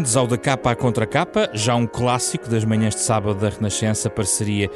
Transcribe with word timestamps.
Bem-vindos 0.00 0.16
ao 0.16 0.26
Da 0.26 0.38
Capa 0.38 0.70
à 0.70 0.74
Contra 0.74 1.06
Capa, 1.06 1.50
já 1.52 1.74
um 1.74 1.86
clássico 1.86 2.48
das 2.48 2.64
manhãs 2.64 2.94
de 2.94 3.02
sábado 3.02 3.38
da 3.38 3.50
Renascença, 3.50 4.08
parceria 4.08 4.70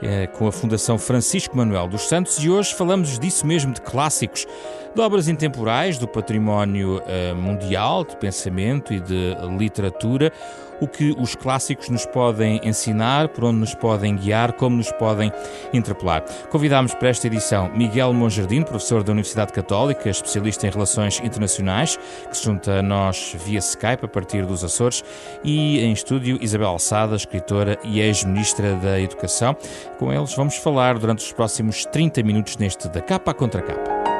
eh, 0.00 0.28
com 0.28 0.46
a 0.46 0.52
Fundação 0.52 0.96
Francisco 0.96 1.56
Manuel 1.56 1.88
dos 1.88 2.02
Santos, 2.02 2.36
e 2.44 2.48
hoje 2.48 2.72
falamos 2.72 3.18
disso 3.18 3.44
mesmo, 3.44 3.74
de 3.74 3.80
clássicos, 3.80 4.46
de 4.94 5.00
obras 5.00 5.26
intemporais, 5.26 5.98
do 5.98 6.06
património 6.06 7.02
eh, 7.08 7.34
mundial, 7.34 8.04
de 8.04 8.16
pensamento 8.18 8.94
e 8.94 9.00
de 9.00 9.34
literatura 9.58 10.32
o 10.80 10.88
que 10.88 11.14
os 11.18 11.34
clássicos 11.34 11.88
nos 11.88 12.06
podem 12.06 12.60
ensinar, 12.64 13.28
por 13.28 13.44
onde 13.44 13.58
nos 13.58 13.74
podem 13.74 14.16
guiar, 14.16 14.52
como 14.52 14.76
nos 14.76 14.90
podem 14.92 15.32
interpelar. 15.72 16.24
Convidámos 16.50 16.94
para 16.94 17.08
esta 17.08 17.26
edição 17.26 17.70
Miguel 17.74 18.12
Monjardim, 18.12 18.62
professor 18.62 19.02
da 19.02 19.12
Universidade 19.12 19.52
Católica, 19.52 20.08
especialista 20.08 20.66
em 20.66 20.70
relações 20.70 21.20
internacionais, 21.20 21.98
que 22.28 22.36
se 22.36 22.44
junta 22.44 22.78
a 22.78 22.82
nós 22.82 23.36
via 23.44 23.58
Skype 23.58 24.04
a 24.04 24.08
partir 24.08 24.44
dos 24.44 24.64
Açores, 24.64 25.04
e 25.44 25.80
em 25.80 25.92
estúdio 25.92 26.38
Isabel 26.40 26.68
Alçada, 26.68 27.16
escritora 27.16 27.78
e 27.84 28.00
ex-ministra 28.00 28.74
da 28.76 29.00
Educação. 29.00 29.56
Com 29.98 30.12
eles 30.12 30.34
vamos 30.34 30.56
falar 30.56 30.98
durante 30.98 31.24
os 31.24 31.32
próximos 31.32 31.84
30 31.86 32.22
minutos 32.22 32.56
neste 32.56 32.88
da 32.88 33.00
capa 33.00 33.34
contra 33.34 33.62
capa. 33.62 34.17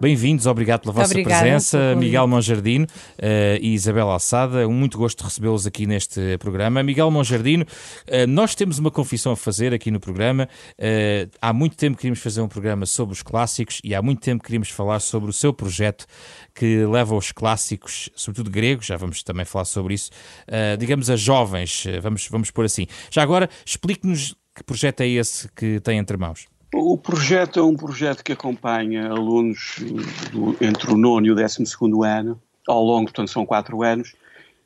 Bem-vindos, 0.00 0.46
obrigado 0.46 0.82
pela 0.82 0.92
vossa 0.92 1.10
Obrigada, 1.10 1.40
presença, 1.40 1.96
Miguel 1.96 2.28
Monjardino 2.28 2.84
uh, 2.84 3.58
e 3.60 3.74
Isabel 3.74 4.08
Alçada. 4.08 4.68
Um 4.68 4.72
muito 4.72 4.96
gosto 4.96 5.18
de 5.18 5.24
recebê-los 5.24 5.66
aqui 5.66 5.88
neste 5.88 6.38
programa. 6.38 6.84
Miguel 6.84 7.10
Monjardino, 7.10 7.64
uh, 7.64 8.26
nós 8.28 8.54
temos 8.54 8.78
uma 8.78 8.92
confissão 8.92 9.32
a 9.32 9.36
fazer 9.36 9.74
aqui 9.74 9.90
no 9.90 9.98
programa. 9.98 10.48
Uh, 10.78 11.28
há 11.42 11.52
muito 11.52 11.76
tempo 11.76 11.96
queríamos 11.96 12.20
fazer 12.20 12.40
um 12.40 12.46
programa 12.46 12.86
sobre 12.86 13.12
os 13.12 13.24
clássicos 13.24 13.80
e 13.82 13.92
há 13.92 14.00
muito 14.00 14.20
tempo 14.20 14.44
queríamos 14.44 14.70
falar 14.70 15.00
sobre 15.00 15.30
o 15.30 15.32
seu 15.32 15.52
projeto 15.52 16.06
que 16.54 16.86
leva 16.86 17.16
os 17.16 17.32
clássicos, 17.32 18.08
sobretudo 18.14 18.50
gregos, 18.50 18.86
já 18.86 18.96
vamos 18.96 19.24
também 19.24 19.44
falar 19.44 19.64
sobre 19.64 19.94
isso, 19.94 20.10
digamos 20.78 21.08
a 21.08 21.16
jovens, 21.16 21.84
vamos, 22.02 22.26
vamos 22.28 22.50
pôr 22.50 22.64
assim. 22.64 22.86
Já 23.10 23.22
agora, 23.22 23.48
explique-nos 23.64 24.34
que 24.54 24.64
projeto 24.64 25.02
é 25.02 25.08
esse 25.08 25.48
que 25.54 25.78
tem 25.80 25.98
entre 25.98 26.16
mãos. 26.16 26.46
O 26.74 26.98
projeto 26.98 27.58
é 27.58 27.62
um 27.62 27.74
projeto 27.74 28.22
que 28.22 28.32
acompanha 28.32 29.08
alunos 29.08 29.76
do, 30.30 30.56
entre 30.60 30.92
o 30.92 30.98
nono 30.98 31.26
e 31.26 31.30
o 31.30 31.34
décimo 31.34 31.66
segundo 31.66 32.04
ano, 32.04 32.40
ao 32.66 32.84
longo, 32.84 33.04
portanto, 33.04 33.30
são 33.30 33.46
quatro 33.46 33.82
anos, 33.82 34.14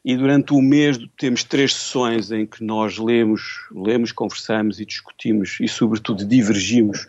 e 0.05 0.17
durante 0.17 0.53
o 0.53 0.61
mês 0.61 0.99
temos 1.17 1.45
três 1.45 1.73
sessões 1.75 2.33
em 2.33 2.45
que 2.45 2.65
nós 2.65 2.99
lemos, 2.99 3.69
lemos, 3.71 4.11
conversamos 4.11 4.81
e 4.81 4.85
discutimos 4.85 5.59
e, 5.61 5.69
sobretudo, 5.69 6.25
divergimos 6.25 7.07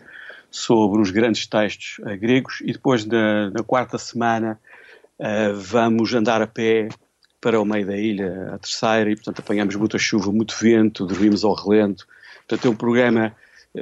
sobre 0.48 1.02
os 1.02 1.10
grandes 1.10 1.44
textos 1.48 1.96
gregos, 2.20 2.60
e 2.60 2.72
depois, 2.72 3.04
na, 3.04 3.50
na 3.50 3.64
quarta 3.64 3.98
semana, 3.98 4.60
uh, 5.18 5.54
vamos 5.56 6.14
andar 6.14 6.40
a 6.40 6.46
pé 6.46 6.88
para 7.40 7.60
o 7.60 7.64
meio 7.64 7.84
da 7.84 7.96
ilha, 7.96 8.52
a 8.54 8.58
terceira, 8.58 9.10
e, 9.10 9.16
portanto, 9.16 9.40
apanhamos 9.40 9.74
muita 9.74 9.98
chuva, 9.98 10.30
muito 10.30 10.54
vento, 10.56 11.04
dormimos 11.04 11.44
ao 11.44 11.52
relento. 11.52 12.06
Portanto, 12.46 12.68
é 12.68 12.70
um 12.70 12.76
programa 12.76 13.34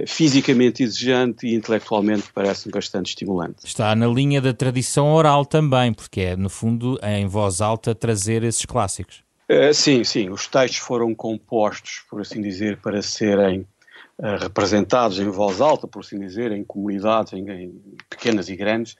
fisicamente 0.06 0.82
exigente 0.82 1.46
e 1.46 1.54
intelectualmente 1.54 2.24
parece-me 2.34 2.72
bastante 2.72 3.10
estimulante. 3.10 3.66
Está 3.66 3.94
na 3.94 4.06
linha 4.06 4.40
da 4.40 4.52
tradição 4.54 5.12
oral 5.12 5.44
também, 5.44 5.92
porque 5.92 6.20
é, 6.20 6.36
no 6.36 6.48
fundo, 6.48 6.98
em 7.02 7.26
voz 7.26 7.60
alta 7.60 7.94
trazer 7.94 8.42
esses 8.42 8.64
clássicos. 8.64 9.22
Uh, 9.50 9.74
sim, 9.74 10.02
sim. 10.02 10.30
Os 10.30 10.46
textos 10.46 10.78
foram 10.78 11.14
compostos, 11.14 12.02
por 12.08 12.22
assim 12.22 12.40
dizer, 12.40 12.78
para 12.78 13.02
serem 13.02 13.66
uh, 14.18 14.38
representados 14.40 15.18
em 15.18 15.28
voz 15.28 15.60
alta, 15.60 15.86
por 15.86 16.00
assim 16.00 16.18
dizer, 16.18 16.52
em 16.52 16.64
comunidades, 16.64 17.34
em, 17.34 17.50
em 17.50 17.82
pequenas 18.08 18.48
e 18.48 18.56
grandes. 18.56 18.92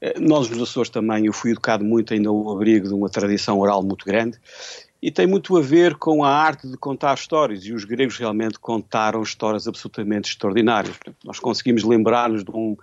Uh, 0.00 0.20
nós, 0.20 0.48
nos 0.48 0.62
Açores, 0.62 0.90
também, 0.90 1.26
eu 1.26 1.32
fui 1.32 1.50
educado 1.50 1.82
muito 1.82 2.14
ainda 2.14 2.28
ao 2.28 2.52
abrigo 2.52 2.86
de 2.86 2.94
uma 2.94 3.08
tradição 3.08 3.58
oral 3.58 3.82
muito 3.82 4.04
grande 4.04 4.38
e 5.00 5.10
tem 5.10 5.26
muito 5.26 5.56
a 5.56 5.60
ver 5.60 5.96
com 5.96 6.24
a 6.24 6.30
arte 6.30 6.68
de 6.68 6.76
contar 6.76 7.14
histórias, 7.14 7.64
e 7.64 7.72
os 7.72 7.84
gregos 7.84 8.16
realmente 8.16 8.58
contaram 8.58 9.22
histórias 9.22 9.68
absolutamente 9.68 10.30
extraordinárias. 10.30 10.96
Nós 11.24 11.38
conseguimos 11.38 11.84
lembrar-nos 11.84 12.44
de 12.44 12.50
um. 12.50 12.76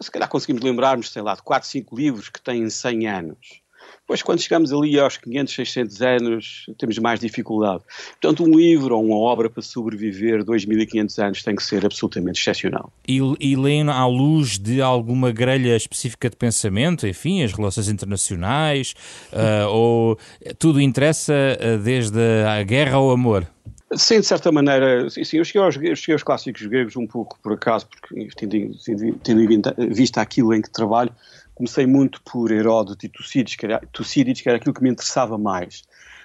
Se 0.00 0.10
calhar 0.10 0.28
conseguimos 0.28 0.62
lembrar-nos, 0.62 1.10
sei 1.10 1.22
lá, 1.22 1.34
de 1.34 1.42
4, 1.42 1.68
5 1.68 1.96
livros 1.96 2.28
que 2.28 2.40
têm 2.40 2.68
100 2.68 3.08
anos. 3.08 3.62
Depois, 4.00 4.22
quando 4.22 4.40
chegamos 4.40 4.72
ali 4.72 4.98
aos 4.98 5.18
500, 5.18 5.54
600 5.54 6.02
anos, 6.02 6.66
temos 6.78 6.98
mais 6.98 7.20
dificuldade. 7.20 7.82
Portanto, 8.20 8.42
um 8.42 8.56
livro 8.56 8.96
ou 8.96 9.04
uma 9.04 9.16
obra 9.16 9.50
para 9.50 9.62
sobreviver 9.62 10.44
2.500 10.44 11.22
anos 11.22 11.42
tem 11.42 11.54
que 11.54 11.62
ser 11.62 11.84
absolutamente 11.84 12.40
excepcional. 12.40 12.92
E, 13.06 13.18
e 13.38 13.56
leem 13.56 13.88
à 13.88 14.06
luz 14.06 14.58
de 14.58 14.80
alguma 14.80 15.30
grelha 15.30 15.76
específica 15.76 16.30
de 16.30 16.36
pensamento, 16.36 17.06
enfim, 17.06 17.42
as 17.42 17.52
relações 17.52 17.88
internacionais, 17.88 18.94
uh, 19.32 19.68
ou 19.68 20.18
tudo 20.58 20.80
interessa 20.80 21.34
uh, 21.34 21.78
desde 21.78 22.18
a 22.46 22.62
guerra 22.62 22.96
ao 22.96 23.10
amor? 23.10 23.46
Sim, 23.94 24.20
de 24.20 24.26
certa 24.26 24.52
maneira, 24.52 25.08
sim, 25.08 25.22
eu 25.38 25.44
cheguei 25.44 25.62
aos, 25.62 25.74
cheguei 25.74 26.12
aos 26.12 26.22
clássicos 26.22 26.66
gregos 26.66 26.94
um 26.96 27.06
pouco 27.06 27.38
por 27.42 27.54
acaso, 27.54 27.86
porque 27.86 28.28
tendo, 28.36 28.76
tendo 29.22 29.90
visto 29.90 30.18
aquilo 30.18 30.52
em 30.52 30.60
que 30.60 30.70
trabalho, 30.70 31.10
comecei 31.58 31.86
muito 31.86 32.22
por 32.22 32.52
Heródoto 32.52 33.04
e 33.04 33.08
Tucídides 33.08 33.56
que, 33.56 33.66
era, 33.66 33.80
Tucídides, 33.92 34.40
que 34.40 34.48
era 34.48 34.58
aquilo 34.58 34.72
que 34.72 34.82
me 34.82 34.88
interessava 34.88 35.36
mais. 35.36 35.82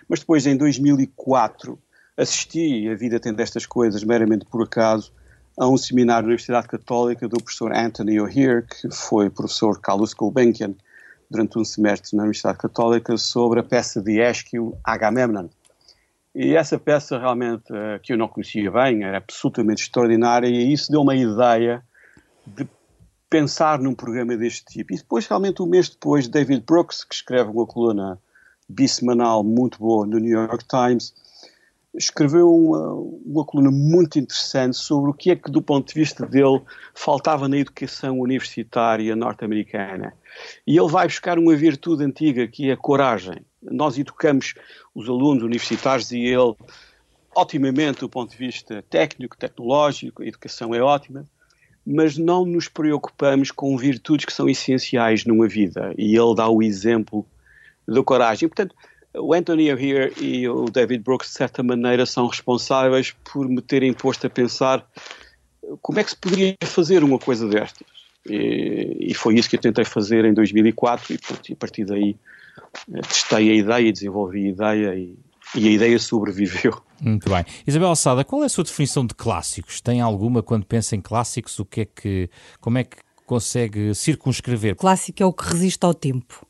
Mas 0.08 0.20
depois, 0.20 0.46
em 0.46 0.56
2004, 0.56 1.78
assisti, 2.16 2.88
a 2.88 2.96
vida 2.96 3.20
tendo 3.20 3.40
estas 3.40 3.66
coisas 3.66 4.04
meramente 4.04 4.46
por 4.46 4.64
acaso, 4.64 5.12
a 5.58 5.68
um 5.68 5.76
seminário 5.76 6.24
na 6.24 6.28
Universidade 6.28 6.68
Católica 6.68 7.28
do 7.28 7.38
professor 7.38 7.76
Anthony 7.76 8.20
O'Hear, 8.20 8.64
que 8.68 8.92
foi 8.92 9.30
professor 9.30 9.80
Carlos 9.82 10.14
Gulbenkian 10.14 10.76
durante 11.30 11.58
um 11.58 11.66
semestre 11.66 12.16
na 12.16 12.24
Universidade 12.24 12.60
Católica, 12.60 13.18
sobre 13.18 13.60
a 13.60 13.64
peça 13.64 14.02
de 14.02 14.20
Esquilo 14.20 14.78
Agamemnon. 14.84 15.48
E 16.36 16.56
essa 16.56 16.78
peça 16.78 17.18
realmente, 17.18 17.72
eh, 17.72 18.00
que 18.04 18.14
eu 18.14 18.18
não 18.18 18.28
conhecia 18.28 18.70
bem, 18.70 19.04
era 19.04 19.18
absolutamente 19.18 19.84
extraordinária 19.84 20.48
e 20.48 20.72
isso 20.72 20.92
deu 20.92 21.02
uma 21.02 21.16
ideia 21.16 21.84
de 22.46 22.68
pensar 23.34 23.80
num 23.80 23.96
programa 23.96 24.38
deste 24.38 24.64
tipo. 24.64 24.94
E 24.94 24.98
depois, 24.98 25.26
realmente, 25.26 25.60
um 25.60 25.66
mês 25.66 25.90
depois, 25.90 26.28
David 26.28 26.64
Brooks, 26.68 27.04
que 27.04 27.16
escreve 27.16 27.50
uma 27.50 27.66
coluna 27.66 28.22
bissemanal 28.70 29.44
muito 29.44 29.80
boa 29.80 30.06
no 30.06 30.20
New 30.20 30.30
York 30.30 30.64
Times, 30.68 31.16
escreveu 31.96 32.54
uma, 32.54 32.94
uma 33.26 33.44
coluna 33.44 33.72
muito 33.72 34.20
interessante 34.20 34.78
sobre 34.78 35.10
o 35.10 35.16
que 35.16 35.32
é 35.32 35.36
que, 35.36 35.50
do 35.50 35.64
ponto 35.64 35.88
de 35.88 36.00
vista 36.00 36.28
dele, 36.28 36.62
faltava 36.94 37.48
na 37.48 37.58
educação 37.58 38.20
universitária 38.20 39.16
norte-americana. 39.16 40.14
E 40.68 40.78
ele 40.78 40.90
vai 40.90 41.08
buscar 41.08 41.40
uma 41.40 41.56
virtude 41.56 42.04
antiga, 42.04 42.48
que 42.48 42.70
é 42.70 42.74
a 42.74 42.78
coragem. 42.78 43.44
Nós 43.64 43.98
educamos 43.98 44.54
os 44.94 45.10
alunos 45.10 45.42
universitários 45.42 46.12
e 46.12 46.20
ele, 46.20 46.54
otimamente 47.36 48.02
do 48.02 48.10
ponto 48.10 48.30
de 48.30 48.38
vista 48.38 48.84
técnico, 48.92 49.36
tecnológico, 49.36 50.22
a 50.22 50.28
educação 50.28 50.76
é 50.76 50.84
ótima, 50.84 51.28
mas 51.86 52.18
não 52.18 52.46
nos 52.46 52.68
preocupamos 52.68 53.52
com 53.52 53.78
virtudes 53.78 54.26
que 54.26 54.34
são 54.34 54.50
essenciais 54.50 55.26
numa 55.26 55.48
vida. 55.48 55.94
E 55.98 56.16
ele 56.16 56.36
dá 56.36 56.48
o 56.48 56.64
exemplo 56.64 57.26
da 57.88 58.02
coragem. 58.02 58.48
Portanto, 58.48 58.74
o 59.16 59.34
Anthony 59.34 59.72
O'Hear 59.72 60.12
e 60.20 60.48
o 60.48 60.66
David 60.66 61.04
Brooks, 61.04 61.30
de 61.30 61.36
certa 61.36 61.62
maneira, 61.62 62.06
são 62.06 62.28
responsáveis 62.28 63.14
por 63.32 63.48
me 63.48 63.62
terem 63.62 63.94
posto 63.94 64.26
a 64.26 64.30
pensar 64.30 64.88
como 65.82 66.00
é 66.00 66.04
que 66.04 66.12
se 66.12 66.18
poderia 66.18 66.56
fazer 66.64 67.04
uma 67.04 67.20
coisa 67.20 67.48
destas. 67.48 67.88
E, 68.30 68.98
e 69.00 69.14
foi 69.14 69.36
isso 69.36 69.50
que 69.50 69.58
eu 69.58 69.62
tentei 69.62 69.84
fazer 69.84 70.24
em 70.26 70.34
2004 70.34 71.14
e, 71.14 71.20
e 71.50 71.54
a 71.54 71.56
partir 71.58 71.84
daí 71.84 72.16
eh, 72.94 73.02
testei 73.02 73.52
a 73.52 73.54
ideia, 73.54 73.92
desenvolvi 73.92 74.46
a 74.46 74.50
ideia 74.50 74.96
e, 74.96 75.16
e 75.56 75.68
a 75.68 75.72
ideia 75.72 76.00
sobreviveu. 76.00 76.82
Muito 77.02 77.30
bem. 77.30 77.46
Isabel 77.68 77.90
Alçada, 77.90 78.24
qual 78.24 78.44
é 78.44 78.46
a 78.46 78.50
sua 78.50 78.64
definição 78.64 79.06
de 79.06 79.14
clássicos? 79.14 79.82
Tem 79.82 80.02
alguma 80.02 80.42
quando 80.42 80.66
pensa 80.66 80.96
em 80.96 81.02
clássicos? 81.02 81.60
O 81.60 81.66
que 81.66 81.82
é 81.82 81.86
que, 81.86 82.30
como 82.60 82.78
é 82.78 82.84
que 82.84 82.98
consegue 83.26 83.94
circunscrever? 83.94 84.76
Clássico 84.76 85.22
é 85.22 85.26
o 85.26 85.34
que 85.34 85.46
resiste 85.46 85.86
ao 85.86 85.94
tempo. 85.94 86.46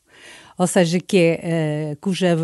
Ou 0.57 0.67
seja, 0.67 0.99
que 0.99 1.17
é 1.17 1.93
uh, 1.93 1.97
cuja, 1.99 2.37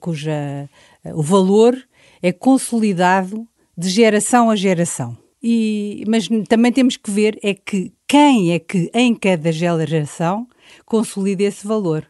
cuja 0.00 0.68
uh, 1.04 1.18
o 1.18 1.22
valor 1.22 1.76
é 2.22 2.32
consolidado 2.32 3.46
de 3.76 3.88
geração 3.88 4.48
a 4.48 4.56
geração. 4.56 5.16
E, 5.42 6.04
mas 6.08 6.28
também 6.48 6.72
temos 6.72 6.96
que 6.96 7.10
ver 7.10 7.38
é 7.42 7.54
que 7.54 7.92
quem 8.06 8.52
é 8.52 8.58
que 8.58 8.90
em 8.94 9.14
cada 9.14 9.52
geração 9.52 10.46
consolida 10.84 11.42
esse 11.42 11.66
valor. 11.66 12.06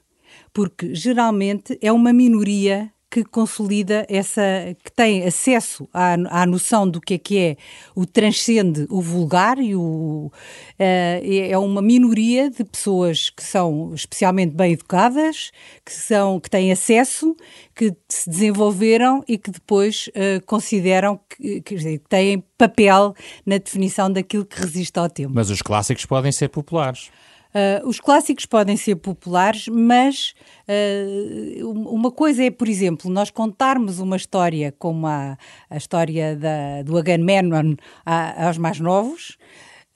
Porque 0.52 0.94
geralmente 0.94 1.78
é 1.82 1.90
uma 1.92 2.12
minoria 2.12 2.90
que 3.24 3.30
consolida 3.30 4.06
essa, 4.10 4.42
que 4.84 4.92
tem 4.92 5.24
acesso 5.24 5.88
à, 5.92 6.42
à 6.42 6.46
noção 6.46 6.88
do 6.88 7.00
que 7.00 7.14
é 7.14 7.18
que 7.18 7.38
é 7.38 7.56
o 7.94 8.04
transcende 8.04 8.86
o 8.90 9.00
vulgar 9.00 9.58
e 9.58 9.74
o, 9.74 10.30
uh, 10.30 10.32
é 10.78 11.56
uma 11.56 11.80
minoria 11.80 12.50
de 12.50 12.62
pessoas 12.64 13.30
que 13.30 13.42
são 13.42 13.94
especialmente 13.94 14.54
bem 14.54 14.72
educadas, 14.72 15.50
que, 15.84 15.92
são, 15.92 16.38
que 16.38 16.50
têm 16.50 16.70
acesso, 16.70 17.34
que 17.74 17.94
se 18.08 18.28
desenvolveram 18.28 19.24
e 19.26 19.38
que 19.38 19.50
depois 19.50 20.08
uh, 20.08 20.44
consideram 20.44 21.18
que, 21.28 21.62
que 21.62 21.98
têm 22.08 22.44
papel 22.58 23.14
na 23.46 23.56
definição 23.56 24.12
daquilo 24.12 24.44
que 24.44 24.60
resiste 24.60 24.98
ao 24.98 25.08
tempo. 25.08 25.32
Mas 25.34 25.48
os 25.48 25.62
clássicos 25.62 26.04
podem 26.04 26.32
ser 26.32 26.48
populares. 26.48 27.10
Uh, 27.56 27.88
os 27.88 27.98
clássicos 27.98 28.44
podem 28.44 28.76
ser 28.76 28.96
populares, 28.96 29.66
mas 29.68 30.34
uh, 30.68 31.66
uma 31.90 32.10
coisa 32.10 32.44
é, 32.44 32.50
por 32.50 32.68
exemplo, 32.68 33.10
nós 33.10 33.30
contarmos 33.30 33.98
uma 33.98 34.16
história 34.16 34.74
como 34.78 35.06
a, 35.06 35.38
a 35.70 35.76
história 35.78 36.36
da, 36.36 36.82
do 36.82 36.98
Agamemnon 36.98 37.76
aos 38.04 38.58
mais 38.58 38.78
novos 38.78 39.38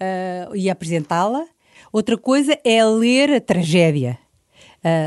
uh, 0.01 0.57
e 0.57 0.71
apresentá-la. 0.71 1.45
Outra 1.93 2.17
coisa 2.17 2.59
é 2.65 2.83
ler 2.83 3.31
a 3.31 3.41
tragédia. 3.43 4.19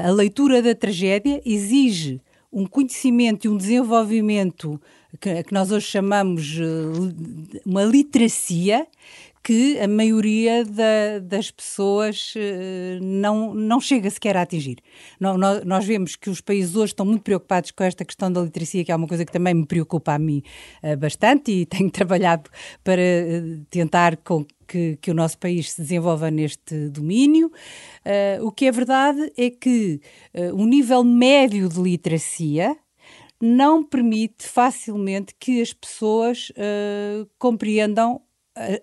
a 0.06 0.12
leitura 0.12 0.62
da 0.62 0.76
tragédia 0.76 1.42
exige 1.44 2.22
um 2.52 2.68
conhecimento 2.68 3.46
e 3.46 3.50
um 3.50 3.58
desenvolvimento 3.58 4.80
que, 5.20 5.44
que 5.44 5.54
nós 5.54 5.72
hoje 5.72 5.88
chamamos 5.88 6.60
uma 7.66 7.84
literacia 7.84 8.86
que 9.44 9.78
a 9.80 9.88
maioria 9.90 10.63
da, 10.63 11.19
das 11.22 11.51
pessoas 11.51 12.34
uh, 12.36 13.04
não, 13.04 13.54
não 13.54 13.81
chega 13.81 14.10
sequer 14.10 14.38
a 14.38 14.42
atingir. 14.44 14.78
Nós 15.19 15.86
vemos 15.86 16.16
que 16.16 16.30
os 16.30 16.40
países 16.40 16.75
hoje 16.75 16.94
estão 16.94 17.06
muito 17.06 17.24
preocupados 17.24 17.72
com 17.72 17.84
esta 17.84 18.06
questão 18.06 18.31
da 18.31 18.42
literacia, 18.42 18.86
que 18.86 18.92
é 18.92 18.95
uma 18.95 19.07
coisa 19.07 19.25
que 19.25 19.31
também 19.31 19.54
me 19.54 19.66
preocupa 19.66 20.13
a 20.13 20.19
mim 20.19 20.42
uh, 20.81 20.95
bastante 20.95 21.51
e 21.51 21.66
tenho 21.68 21.92
trabalhado 21.92 22.50
para 22.84 23.01
uh, 23.01 23.66
tentar 23.69 24.16
com 24.18 24.45
que, 24.66 24.98
que, 25.01 25.12
o 25.12 25.13
nosso 25.13 25.38
país 25.38 25.74
se 25.74 25.81
desenvolva 25.81 26.31
neste 26.31 26.88
domínio. 26.88 27.51
o 28.42 28.50
que 28.50 28.66
é 28.66 28.72
verdade 28.72 29.31
é 29.38 29.50
que 29.50 30.00
o 30.54 30.66
nível 30.66 31.04
médio 31.04 31.68
de 31.68 31.80
literacia 31.81 32.75
não 33.42 33.84
permite 33.84 34.48
facilmente 34.48 35.36
que 35.38 35.62
as 35.62 35.74
pessoas 35.74 36.51
compreendam 37.38 38.22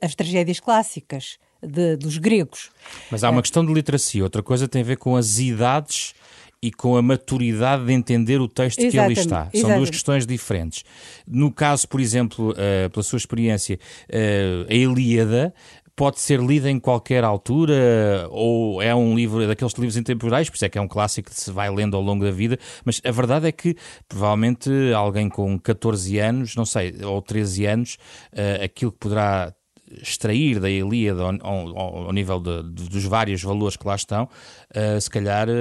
as 0.01 0.15
tragédias 0.15 0.61
clássicas 0.61 1.39
de, 1.63 1.97
dos 1.97 2.19
gregos. 2.19 2.71
Mas 3.11 3.23
há 3.25 3.31
uma 3.31 3.43
questão 3.43 3.65
de 3.65 3.73
literacia, 3.73 4.23
outra 4.23 4.43
coisa 4.43 4.67
tem 4.67 4.83
a 4.83 4.85
ver 4.85 4.97
com 4.97 5.17
as 5.17 5.39
idades 5.39 6.15
e 6.63 6.71
com 6.71 6.97
a 6.97 7.03
maturidade 7.03 7.87
de 7.87 7.93
entender 7.93 8.41
o 8.41 8.47
texto 8.47 8.81
exatamente, 8.81 8.93
que 8.93 8.99
ali 8.99 9.15
está. 9.15 9.45
São 9.45 9.51
exatamente. 9.53 9.79
duas 9.79 9.91
questões 9.91 10.27
diferentes. 10.27 10.85
No 11.27 11.51
caso, 11.51 11.89
por 11.89 12.01
exemplo, 12.01 12.51
uh, 12.51 12.91
pela 12.91 13.03
sua 13.03 13.17
experiência, 13.17 13.79
uh, 14.09 14.71
a 14.71 14.75
Ilíada 14.75 15.55
pode 15.97 16.21
ser 16.21 16.41
lida 16.41 16.71
em 16.71 16.79
qualquer 16.79 17.25
altura 17.25 18.27
ou 18.31 18.81
é 18.81 18.95
um 18.95 19.15
livro 19.15 19.47
daqueles 19.47 19.75
livros 19.75 19.97
intemporais, 19.99 20.49
por 20.49 20.57
isso 20.57 20.65
é 20.65 20.69
que 20.69 20.79
é 20.79 20.81
um 20.81 20.89
clássico 20.89 21.29
que 21.29 21.39
se 21.39 21.51
vai 21.51 21.71
lendo 21.71 21.95
ao 21.95 22.03
longo 22.03 22.25
da 22.25 22.31
vida, 22.31 22.59
mas 22.87 23.03
a 23.05 23.11
verdade 23.11 23.47
é 23.47 23.53
que 23.53 23.77
provavelmente 24.09 24.71
alguém 24.95 25.29
com 25.29 25.59
14 25.59 26.19
anos, 26.19 26.57
não 26.57 26.65
sei, 26.65 26.95
ou 27.05 27.21
13 27.21 27.67
anos, 27.67 27.99
uh, 28.33 28.65
aquilo 28.65 28.93
que 28.93 28.99
poderá 28.99 29.53
extrair 30.01 30.61
da 30.61 30.71
Ilíada 30.71 31.23
ao, 31.23 31.39
ao, 31.43 31.97
ao 32.07 32.13
nível 32.13 32.41
de, 32.41 32.63
dos 32.63 33.05
vários 33.05 33.43
valores 33.43 33.77
que 33.77 33.87
lá 33.87 33.95
estão, 33.95 34.25
uh, 34.25 35.01
se 35.01 35.11
calhar 35.11 35.49
uh, 35.49 35.53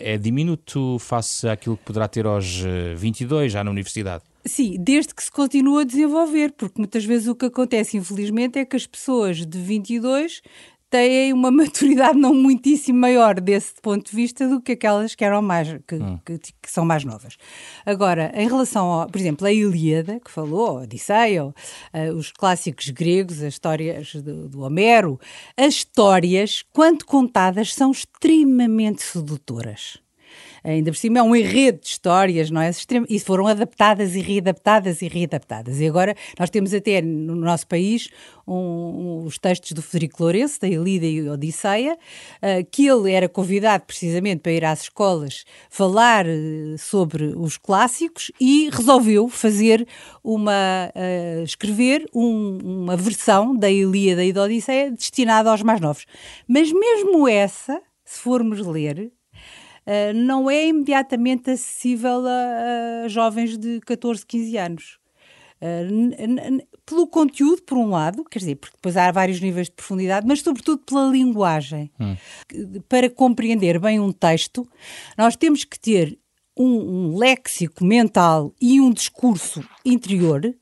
é 0.00 0.16
diminuto 0.16 0.98
face 0.98 1.48
àquilo 1.48 1.76
que 1.76 1.84
poderá 1.84 2.08
ter 2.08 2.26
aos 2.26 2.62
22, 2.96 3.52
já 3.52 3.62
na 3.64 3.70
universidade. 3.70 4.24
Sim, 4.44 4.76
desde 4.78 5.14
que 5.14 5.22
se 5.22 5.30
continua 5.30 5.82
a 5.82 5.84
desenvolver, 5.84 6.52
porque 6.52 6.78
muitas 6.78 7.04
vezes 7.04 7.28
o 7.28 7.34
que 7.34 7.46
acontece, 7.46 7.96
infelizmente, 7.96 8.58
é 8.58 8.64
que 8.64 8.76
as 8.76 8.86
pessoas 8.86 9.44
de 9.44 9.58
22 9.58 10.40
têm 10.90 11.32
uma 11.32 11.50
maturidade 11.52 12.18
não 12.18 12.34
muitíssimo 12.34 12.98
maior 12.98 13.40
desse 13.40 13.74
ponto 13.80 14.10
de 14.10 14.16
vista 14.16 14.48
do 14.48 14.60
que 14.60 14.72
aquelas 14.72 15.14
que 15.14 15.24
eram 15.24 15.42
mais 15.42 15.68
que, 15.86 15.94
hum. 15.96 16.18
que, 16.24 16.38
que 16.38 16.70
são 16.70 16.84
mais 16.84 17.04
novas. 17.04 17.36
Agora, 17.84 18.32
em 18.34 18.48
relação 18.48 18.86
ao, 18.86 19.08
por 19.08 19.18
exemplo, 19.18 19.46
a 19.46 19.52
Ilíada, 19.52 20.20
que 20.20 20.30
falou, 20.30 20.78
a 20.78 20.82
Odisseia, 20.82 21.44
uh, 21.46 21.54
os 22.16 22.32
clássicos 22.32 22.88
gregos, 22.90 23.42
as 23.42 23.54
histórias 23.54 24.14
do, 24.14 24.48
do 24.48 24.60
Homero, 24.60 25.18
as 25.56 25.74
histórias, 25.74 26.64
quando 26.72 27.04
contadas, 27.04 27.74
são 27.74 27.90
extremamente 27.90 29.02
sedutoras 29.02 29.98
ainda 30.62 30.90
por 30.90 30.96
cima 30.96 31.18
é 31.18 31.22
um 31.22 31.34
enredo 31.34 31.80
de 31.80 31.88
histórias, 31.88 32.50
não 32.50 32.60
é? 32.60 32.70
E 33.08 33.18
foram 33.18 33.46
adaptadas 33.46 34.14
e 34.14 34.20
readaptadas 34.20 35.02
e 35.02 35.08
readaptadas. 35.08 35.80
E 35.80 35.86
agora 35.86 36.14
nós 36.38 36.50
temos 36.50 36.72
até 36.74 37.00
no 37.00 37.34
nosso 37.34 37.66
país 37.66 38.08
um, 38.46 38.54
um, 38.54 39.24
os 39.24 39.38
textos 39.38 39.72
do 39.72 39.82
Federico 39.82 40.22
Lourenço, 40.22 40.60
da 40.60 40.68
Elida 40.68 41.06
e 41.06 41.28
Odisseia, 41.28 41.94
uh, 41.94 42.66
que 42.70 42.86
ele 42.86 43.12
era 43.12 43.28
convidado 43.28 43.84
precisamente 43.84 44.40
para 44.40 44.52
ir 44.52 44.64
às 44.64 44.82
escolas 44.82 45.44
falar 45.68 46.26
uh, 46.26 46.78
sobre 46.78 47.34
os 47.36 47.58
clássicos 47.58 48.32
e 48.40 48.70
resolveu 48.70 49.28
fazer 49.28 49.86
uma, 50.24 50.90
uh, 50.94 51.42
escrever 51.42 52.06
um, 52.14 52.58
uma 52.62 52.96
versão 52.96 53.54
da 53.54 53.70
Ilíada 53.70 54.24
e 54.24 54.32
da 54.32 54.44
Odisseia 54.44 54.90
destinada 54.90 55.50
aos 55.50 55.62
mais 55.62 55.80
novos. 55.80 56.06
Mas 56.46 56.72
mesmo 56.72 57.28
essa, 57.28 57.80
se 58.04 58.20
formos 58.20 58.64
ler, 58.66 59.12
uh, 59.88 60.14
não 60.14 60.50
é 60.50 60.66
imediatamente 60.66 61.50
acessível 61.50 62.26
a, 62.26 63.04
a, 63.04 63.08
jovens 63.08 63.56
de 63.56 63.80
14, 63.80 64.24
15 64.26 64.56
anos. 64.58 64.98
Uh, 65.60 66.62
pelo 66.86 67.06
conteúdo, 67.06 67.62
por 67.62 67.76
um 67.76 67.90
lado, 67.90 68.24
quer 68.24 68.38
dizer, 68.38 68.56
porque 68.56 68.76
depois 68.76 68.96
há 68.96 69.10
vários 69.10 69.40
níveis 69.40 69.66
de 69.66 69.72
profundidade, 69.72 70.26
mas 70.26 70.40
sobretudo 70.40 70.78
pela 70.84 71.10
linguagem. 71.10 71.90
Hum. 71.98 72.16
Para 72.88 73.10
compreender 73.10 73.78
bem 73.80 73.98
um 73.98 74.12
texto, 74.12 74.66
nós 75.16 75.36
temos 75.36 75.64
que 75.64 75.78
ter 75.78 76.18
um, 76.56 77.10
um, 77.10 77.16
léxico 77.16 77.84
mental 77.84 78.52
e 78.60 78.80
um 78.80 78.92
discurso 78.92 79.62
interior 79.84 80.54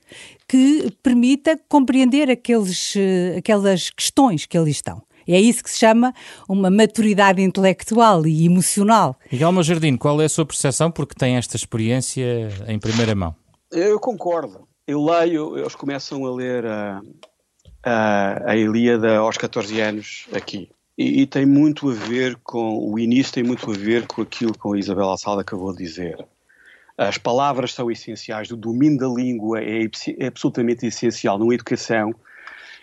que 0.48 0.90
permita 1.02 1.58
compreender 1.68 2.30
aqueles, 2.30 2.94
aquelas 3.36 3.90
questões 3.90 4.46
que 4.46 4.58
ali 4.58 4.70
estão. 4.70 5.05
É 5.26 5.40
isso 5.40 5.62
que 5.62 5.70
se 5.70 5.78
chama 5.78 6.12
uma 6.48 6.70
maturidade 6.70 7.42
intelectual 7.42 8.26
e 8.26 8.46
emocional. 8.46 9.16
Miguel 9.30 9.62
Jardim, 9.62 9.96
qual 9.96 10.20
é 10.20 10.26
a 10.26 10.28
sua 10.28 10.46
percepção 10.46 10.90
porque 10.90 11.14
tem 11.14 11.36
esta 11.36 11.56
experiência 11.56 12.48
em 12.68 12.78
primeira 12.78 13.14
mão? 13.14 13.34
Eu 13.70 13.98
concordo. 13.98 14.66
Eu 14.86 15.04
leio, 15.04 15.58
eles 15.58 15.74
começam 15.74 16.24
a 16.24 16.34
ler 16.34 16.64
a, 16.64 17.02
a, 17.82 18.50
a 18.52 18.56
Ilíada 18.56 19.16
aos 19.16 19.36
14 19.36 19.80
anos 19.80 20.26
aqui. 20.32 20.68
E, 20.96 21.22
e, 21.22 21.26
tem 21.26 21.44
muito 21.44 21.90
a 21.90 21.92
ver 21.92 22.36
com, 22.42 22.78
o 22.90 22.98
início 22.98 23.34
tem 23.34 23.42
muito 23.42 23.70
a 23.70 23.74
ver 23.74 24.06
com 24.06 24.22
aquilo 24.22 24.52
que 24.52 24.68
a 24.68 24.78
Isabel 24.78 25.08
Alçada 25.08 25.42
acabou 25.42 25.72
de 25.72 25.78
dizer. 25.78 26.16
As 26.96 27.18
palavras 27.18 27.74
são 27.74 27.90
essenciais, 27.90 28.50
o 28.50 28.56
domínio 28.56 28.98
da 28.98 29.06
língua 29.06 29.60
é, 29.60 29.84
é 30.18 30.26
absolutamente 30.26 30.86
essencial 30.86 31.38
numa 31.38 31.54
educação 31.54 32.14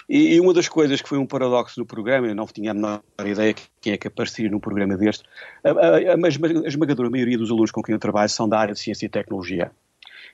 e, 0.09 0.39
uma 0.39 0.53
das 0.53 0.67
coisas 0.67 1.01
que 1.01 1.09
foi 1.09 1.17
um 1.17 1.25
paradoxo 1.25 1.79
no 1.79 1.85
programa, 1.85 2.27
eu 2.27 2.35
não 2.35 2.45
tinha 2.45 2.71
a 2.71 2.73
menor 2.73 3.01
ideia 3.25 3.55
quem 3.81 3.93
é 3.93 3.97
que 3.97 4.07
apareceria 4.07 4.49
num 4.49 4.59
programa 4.59 4.97
deste, 4.97 5.23
a, 5.63 5.69
a, 5.69 5.97
a, 5.97 6.65
a 6.65 6.67
esmagadora 6.67 7.09
maioria 7.09 7.37
dos 7.37 7.49
alunos 7.49 7.71
com 7.71 7.81
quem 7.81 7.93
eu 7.93 7.99
trabalho 7.99 8.29
são 8.29 8.47
da 8.47 8.59
área 8.59 8.73
de 8.73 8.79
ciência 8.79 9.05
e 9.05 9.09
tecnologia. 9.09 9.71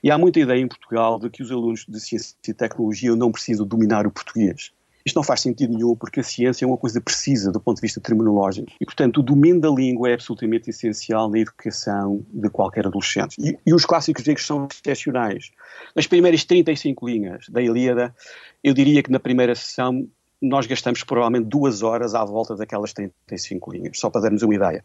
E 0.02 0.10
há 0.10 0.16
muita 0.16 0.40
ideia 0.40 0.60
em 0.60 0.68
Portugal 0.68 1.18
de 1.18 1.28
que 1.28 1.42
os 1.42 1.52
alunos 1.52 1.84
de 1.86 2.00
ciência 2.00 2.34
e 2.48 2.54
tecnologia 2.54 3.14
não 3.14 3.30
precisam 3.30 3.66
dominar 3.66 4.06
o 4.06 4.10
português. 4.10 4.72
Isto 5.10 5.16
não 5.16 5.24
faz 5.24 5.40
sentido 5.40 5.74
nenhum, 5.74 5.96
porque 5.96 6.20
a 6.20 6.22
ciência 6.22 6.64
é 6.64 6.68
uma 6.68 6.76
coisa 6.76 7.00
precisa 7.00 7.50
do 7.50 7.60
ponto 7.60 7.76
de 7.76 7.82
vista 7.82 8.00
terminológico. 8.00 8.70
E, 8.80 8.84
portanto, 8.84 9.18
o 9.18 9.22
domínio 9.24 9.60
da 9.60 9.68
língua 9.68 10.08
é 10.08 10.14
absolutamente 10.14 10.70
essencial 10.70 11.28
na 11.28 11.40
educação 11.40 12.24
de 12.32 12.48
qualquer 12.48 12.86
adolescente. 12.86 13.34
E, 13.40 13.58
e 13.66 13.74
os 13.74 13.84
clássicos 13.84 14.22
gregos 14.22 14.46
são 14.46 14.68
excepcionais. 14.70 15.50
Nas 15.96 16.06
primeiras 16.06 16.44
35 16.44 17.08
linhas 17.08 17.46
da 17.48 17.60
Ilíada, 17.60 18.14
eu 18.62 18.72
diria 18.72 19.02
que 19.02 19.10
na 19.10 19.18
primeira 19.18 19.52
sessão 19.56 20.06
nós 20.40 20.66
gastamos 20.66 21.04
provavelmente 21.04 21.48
duas 21.48 21.82
horas 21.82 22.14
à 22.14 22.24
volta 22.24 22.56
daquelas 22.56 22.92
35 22.92 23.72
linhas, 23.72 23.98
só 23.98 24.08
para 24.08 24.22
darmos 24.22 24.42
uma 24.42 24.54
ideia. 24.54 24.82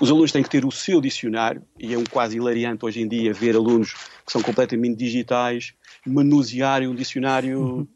Os 0.00 0.10
alunos 0.10 0.32
têm 0.32 0.42
que 0.42 0.50
ter 0.50 0.64
o 0.64 0.70
seu 0.70 1.00
dicionário, 1.00 1.62
e 1.78 1.94
é 1.94 1.98
um 1.98 2.04
quase 2.04 2.36
hilariante 2.36 2.84
hoje 2.84 3.00
em 3.00 3.08
dia 3.08 3.32
ver 3.32 3.54
alunos 3.54 3.94
que 4.24 4.32
são 4.32 4.42
completamente 4.42 4.96
digitais 4.96 5.74
manusearem 6.04 6.88
um 6.88 6.94
dicionário 6.94 7.88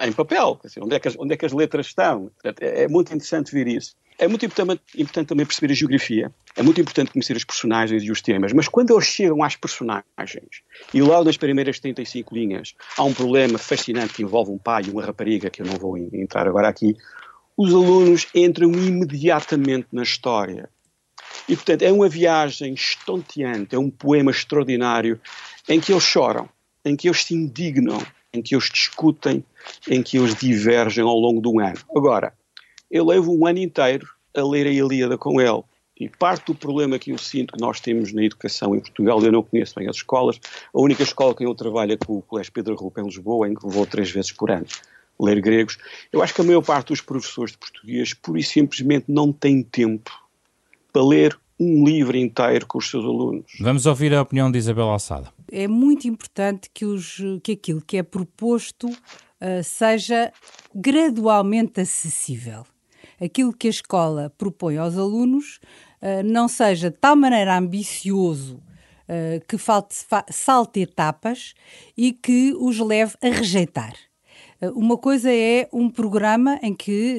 em 0.00 0.12
papel. 0.12 0.58
Dizer, 0.64 0.82
onde, 0.82 0.94
é 0.94 0.98
que 0.98 1.08
as, 1.08 1.16
onde 1.18 1.34
é 1.34 1.36
que 1.36 1.46
as 1.46 1.52
letras 1.52 1.86
estão? 1.86 2.30
É, 2.60 2.84
é 2.84 2.88
muito 2.88 3.12
interessante 3.12 3.52
ver 3.52 3.66
isso. 3.68 3.94
É 4.24 4.28
muito 4.28 4.46
importante, 4.46 4.80
também 5.26 5.44
perceber 5.44 5.70
a 5.70 5.76
geografia. 5.76 6.32
É 6.56 6.62
muito 6.62 6.80
importante 6.80 7.10
conhecer 7.10 7.36
os 7.36 7.44
personagens 7.44 8.02
e 8.02 8.10
os 8.10 8.22
temas. 8.22 8.54
Mas 8.54 8.68
quando 8.68 8.94
eles 8.94 9.04
chegam 9.04 9.42
às 9.42 9.54
personagens, 9.54 10.62
e 10.94 11.02
logo 11.02 11.24
nas 11.24 11.36
primeiras 11.36 11.78
35 11.78 12.34
linhas 12.34 12.74
há 12.96 13.04
um 13.04 13.12
problema 13.12 13.58
fascinante 13.58 14.14
que 14.14 14.22
envolve 14.22 14.50
um 14.50 14.56
pai 14.56 14.84
e 14.86 14.90
uma 14.90 15.04
rapariga, 15.04 15.50
que 15.50 15.60
eu 15.60 15.66
não 15.66 15.74
vou 15.74 15.98
entrar 15.98 16.48
agora 16.48 16.68
aqui, 16.68 16.96
os 17.54 17.74
alunos 17.74 18.26
entram 18.34 18.72
imediatamente 18.72 19.88
na 19.92 20.02
história. 20.02 20.70
E, 21.46 21.54
portanto, 21.54 21.82
é 21.82 21.92
uma 21.92 22.08
viagem 22.08 22.72
estonteante, 22.72 23.74
é 23.74 23.78
um 23.78 23.90
poema 23.90 24.30
extraordinário 24.30 25.20
em 25.68 25.78
que 25.78 25.92
eles 25.92 26.04
choram, 26.04 26.48
em 26.82 26.96
que 26.96 27.08
eles 27.08 27.24
se 27.24 27.34
indignam, 27.34 28.00
em 28.32 28.40
que 28.40 28.54
eles 28.54 28.70
discutem, 28.72 29.44
em 29.86 30.02
que 30.02 30.16
eles 30.16 30.34
divergem 30.34 31.04
ao 31.04 31.18
longo 31.18 31.42
de 31.42 31.48
um 31.48 31.60
ano. 31.60 31.78
Agora, 31.94 32.32
eu 32.94 33.04
levo 33.04 33.36
um 33.36 33.44
ano 33.44 33.58
inteiro 33.58 34.06
a 34.32 34.42
ler 34.42 34.68
a 34.68 34.70
Ilíada 34.70 35.18
com 35.18 35.40
ele. 35.40 35.62
E 35.98 36.08
parte 36.08 36.46
do 36.46 36.54
problema 36.54 36.96
que 36.96 37.10
eu 37.10 37.18
sinto 37.18 37.54
que 37.54 37.60
nós 37.60 37.80
temos 37.80 38.12
na 38.12 38.24
educação 38.24 38.74
em 38.74 38.80
Portugal, 38.80 39.20
eu 39.20 39.32
não 39.32 39.42
conheço 39.42 39.74
bem 39.76 39.88
as 39.88 39.96
escolas, 39.96 40.40
a 40.72 40.80
única 40.80 41.02
escola 41.02 41.34
que 41.34 41.44
eu 41.44 41.54
trabalho 41.54 41.92
é 41.92 41.96
com 41.96 42.18
o 42.18 42.22
Colégio 42.22 42.52
Pedro 42.52 42.76
Rupa 42.76 43.00
em 43.00 43.04
Lisboa, 43.04 43.48
em 43.48 43.54
que 43.54 43.66
vou 43.66 43.84
três 43.84 44.10
vezes 44.10 44.30
por 44.30 44.50
ano 44.50 44.66
ler 45.20 45.40
gregos. 45.40 45.76
Eu 46.12 46.22
acho 46.22 46.34
que 46.34 46.40
a 46.40 46.44
maior 46.44 46.62
parte 46.62 46.88
dos 46.88 47.00
professores 47.00 47.52
de 47.52 47.58
português, 47.58 48.14
pura 48.14 48.38
e 48.38 48.42
simplesmente, 48.42 49.06
não 49.08 49.32
tem 49.32 49.62
tempo 49.62 50.10
para 50.92 51.04
ler 51.04 51.38
um 51.58 51.84
livro 51.84 52.16
inteiro 52.16 52.66
com 52.66 52.78
os 52.78 52.90
seus 52.90 53.04
alunos. 53.04 53.44
Vamos 53.60 53.86
ouvir 53.86 54.14
a 54.14 54.22
opinião 54.22 54.50
de 54.50 54.58
Isabel 54.58 54.86
Alçada. 54.86 55.32
É 55.50 55.68
muito 55.68 56.08
importante 56.08 56.68
que, 56.72 56.84
os, 56.84 57.20
que 57.42 57.52
aquilo 57.52 57.80
que 57.80 57.96
é 57.96 58.02
proposto 58.02 58.88
uh, 58.88 59.62
seja 59.62 60.32
gradualmente 60.74 61.80
acessível. 61.80 62.64
Aquilo 63.24 63.52
que 63.52 63.68
a 63.68 63.70
escola 63.70 64.32
propõe 64.36 64.76
aos 64.76 64.98
alunos 64.98 65.58
uh, 66.02 66.22
não 66.24 66.48
seja 66.48 66.90
de 66.90 66.96
tal 66.96 67.16
maneira 67.16 67.56
ambicioso 67.56 68.56
uh, 68.56 69.44
que 69.48 69.56
falte, 69.56 69.94
fa 69.94 70.24
salte 70.30 70.80
etapas 70.80 71.54
e 71.96 72.12
que 72.12 72.54
os 72.58 72.78
leve 72.78 73.14
a 73.22 73.28
rejeitar. 73.28 73.94
Eh, 74.60 74.70
uma 74.74 74.96
coisa 74.96 75.30
é 75.32 75.68
um 75.72 75.90
programa 75.90 76.58
em 76.62 76.74
que 76.74 77.18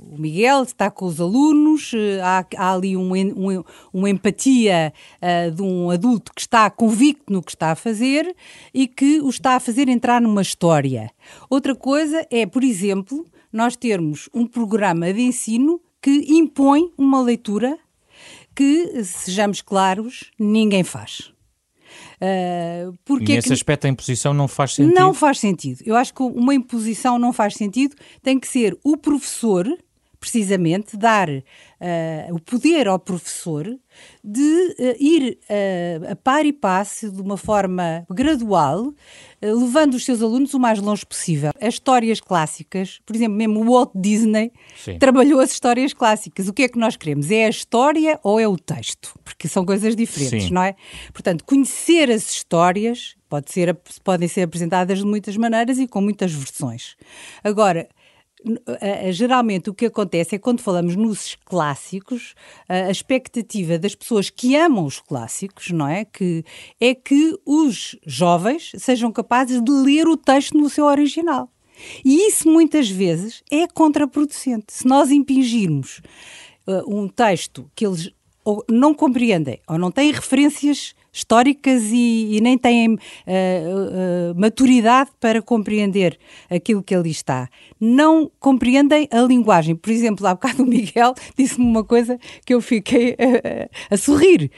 uh, 0.00 0.14
o 0.14 0.20
Miguel 0.20 0.62
está 0.62 0.90
com 0.90 1.06
os 1.06 1.20
alunos, 1.20 1.92
uh, 1.92 2.22
há, 2.22 2.46
há, 2.56 2.72
ali 2.72 2.96
um, 2.96 3.12
um, 3.12 3.64
uma 3.92 4.10
empatia 4.10 4.92
uh, 5.20 5.50
de 5.50 5.62
um 5.62 5.90
adulto 5.90 6.32
que 6.34 6.40
está 6.40 6.68
convicto 6.70 7.32
no 7.32 7.42
que 7.42 7.50
está 7.50 7.72
a 7.72 7.74
fazer 7.74 8.34
e 8.72 8.86
que 8.86 9.20
o 9.20 9.28
está 9.28 9.56
a 9.56 9.60
fazer 9.60 9.88
entrar 9.88 10.20
numa 10.20 10.42
história. 10.42 11.10
Outra 11.48 11.74
coisa 11.74 12.26
é, 12.30 12.46
por 12.46 12.62
exemplo, 12.62 13.24
nós 13.54 13.76
termos 13.76 14.28
um 14.34 14.48
programa 14.48 15.12
de 15.12 15.20
ensino 15.20 15.80
que 16.02 16.24
impõe 16.28 16.92
uma 16.98 17.22
leitura 17.22 17.78
que, 18.52 19.04
sejamos 19.04 19.62
claros, 19.62 20.32
ninguém 20.36 20.82
faz. 20.82 21.32
Uh, 22.16 22.98
porque 23.04 23.32
e 23.32 23.36
nesse 23.36 23.48
é 23.48 23.50
que... 23.50 23.52
aspecto 23.52 23.86
a 23.86 23.90
imposição 23.90 24.34
não 24.34 24.48
faz 24.48 24.74
sentido? 24.74 24.94
Não 24.94 25.14
faz 25.14 25.38
sentido. 25.38 25.82
Eu 25.86 25.94
acho 25.94 26.12
que 26.12 26.22
uma 26.22 26.52
imposição 26.52 27.16
não 27.16 27.32
faz 27.32 27.54
sentido. 27.54 27.94
Tem 28.22 28.40
que 28.40 28.48
ser 28.48 28.76
o 28.82 28.96
professor, 28.96 29.66
precisamente, 30.24 30.96
dar 30.96 31.28
uh, 31.28 31.42
o 32.34 32.40
poder 32.40 32.88
ao 32.88 32.98
professor 32.98 33.66
de 34.24 34.40
uh, 34.40 34.96
ir 34.98 35.38
uh, 35.42 36.12
a 36.12 36.16
par 36.16 36.46
e 36.46 36.52
passe, 36.52 37.10
de 37.10 37.20
uma 37.20 37.36
forma 37.36 38.06
gradual, 38.08 38.94
levando 39.42 39.92
os 39.92 40.04
seus 40.06 40.22
alunos 40.22 40.54
o 40.54 40.58
mais 40.58 40.80
longe 40.80 41.04
possível. 41.04 41.50
As 41.60 41.74
histórias 41.74 42.20
clássicas, 42.20 43.02
por 43.04 43.14
exemplo, 43.14 43.36
mesmo 43.36 43.60
o 43.60 43.64
Walt 43.70 43.90
Disney 43.94 44.50
Sim. 44.74 44.98
trabalhou 44.98 45.38
as 45.40 45.52
histórias 45.52 45.92
clássicas. 45.92 46.48
O 46.48 46.54
que 46.54 46.62
é 46.62 46.68
que 46.68 46.78
nós 46.78 46.96
queremos? 46.96 47.30
É 47.30 47.44
a 47.44 47.50
história 47.50 48.18
ou 48.22 48.40
é 48.40 48.48
o 48.48 48.56
texto? 48.56 49.14
Porque 49.22 49.46
são 49.46 49.66
coisas 49.66 49.94
diferentes, 49.94 50.44
Sim. 50.44 50.54
não 50.54 50.62
é? 50.62 50.74
Portanto, 51.12 51.44
conhecer 51.44 52.10
as 52.10 52.30
histórias 52.30 53.14
pode 53.28 53.52
ser, 53.52 53.76
podem 54.02 54.28
ser 54.28 54.42
apresentadas 54.42 55.00
de 55.00 55.04
muitas 55.04 55.36
maneiras 55.36 55.78
e 55.78 55.86
com 55.86 56.00
muitas 56.00 56.32
versões. 56.32 56.96
Agora, 57.42 57.86
geralmente 59.12 59.70
o 59.70 59.74
que 59.74 59.86
acontece 59.86 60.34
é 60.34 60.38
quando 60.38 60.60
falamos 60.60 60.96
nos 60.96 61.36
clássicos, 61.44 62.34
a 62.68 62.90
expectativa 62.90 63.78
das 63.78 63.94
pessoas 63.94 64.30
que 64.30 64.56
amam 64.56 64.84
os 64.84 65.00
clássicos, 65.00 65.70
não 65.70 65.88
é? 65.88 66.04
Que 66.04 66.44
é 66.80 66.94
que 66.94 67.38
os 67.46 67.96
jovens 68.06 68.72
sejam 68.76 69.10
capazes 69.10 69.62
de 69.62 69.70
ler 69.70 70.06
o 70.06 70.16
texto 70.16 70.56
no 70.56 70.68
seu 70.68 70.84
original. 70.84 71.50
E 72.04 72.28
isso 72.28 72.48
muitas 72.48 72.88
vezes 72.88 73.42
é 73.50 73.66
contraproducente. 73.66 74.66
Se 74.68 74.86
nós 74.86 75.10
impingirmos 75.10 76.00
uh, 76.66 76.88
um 76.88 77.08
texto 77.08 77.70
que 77.74 77.86
eles 77.86 78.12
ou 78.44 78.62
não 78.68 78.92
compreendem 78.92 79.60
ou 79.66 79.78
não 79.78 79.90
têm 79.90 80.12
referências 80.12 80.94
históricas 81.14 81.84
e, 81.92 82.36
e 82.36 82.40
nem 82.40 82.58
têm 82.58 82.94
uh, 82.94 82.96
uh, 82.96 84.34
maturidade 84.36 85.10
para 85.20 85.40
compreender 85.40 86.18
aquilo 86.50 86.82
que 86.82 86.94
ali 86.94 87.10
está. 87.10 87.48
Não 87.80 88.30
compreendem 88.40 89.08
a 89.12 89.20
linguagem. 89.20 89.76
Por 89.76 89.90
exemplo, 89.90 90.26
há 90.26 90.34
bocado 90.34 90.64
o 90.64 90.66
Miguel 90.66 91.14
disse-me 91.38 91.64
uma 91.64 91.84
coisa 91.84 92.18
que 92.44 92.52
eu 92.52 92.60
fiquei 92.60 93.12
uh, 93.12 93.70
a 93.90 93.96
sorrir, 93.96 94.50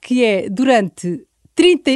que 0.00 0.24
é 0.24 0.48
durante 0.48 1.28
30, 1.58 1.90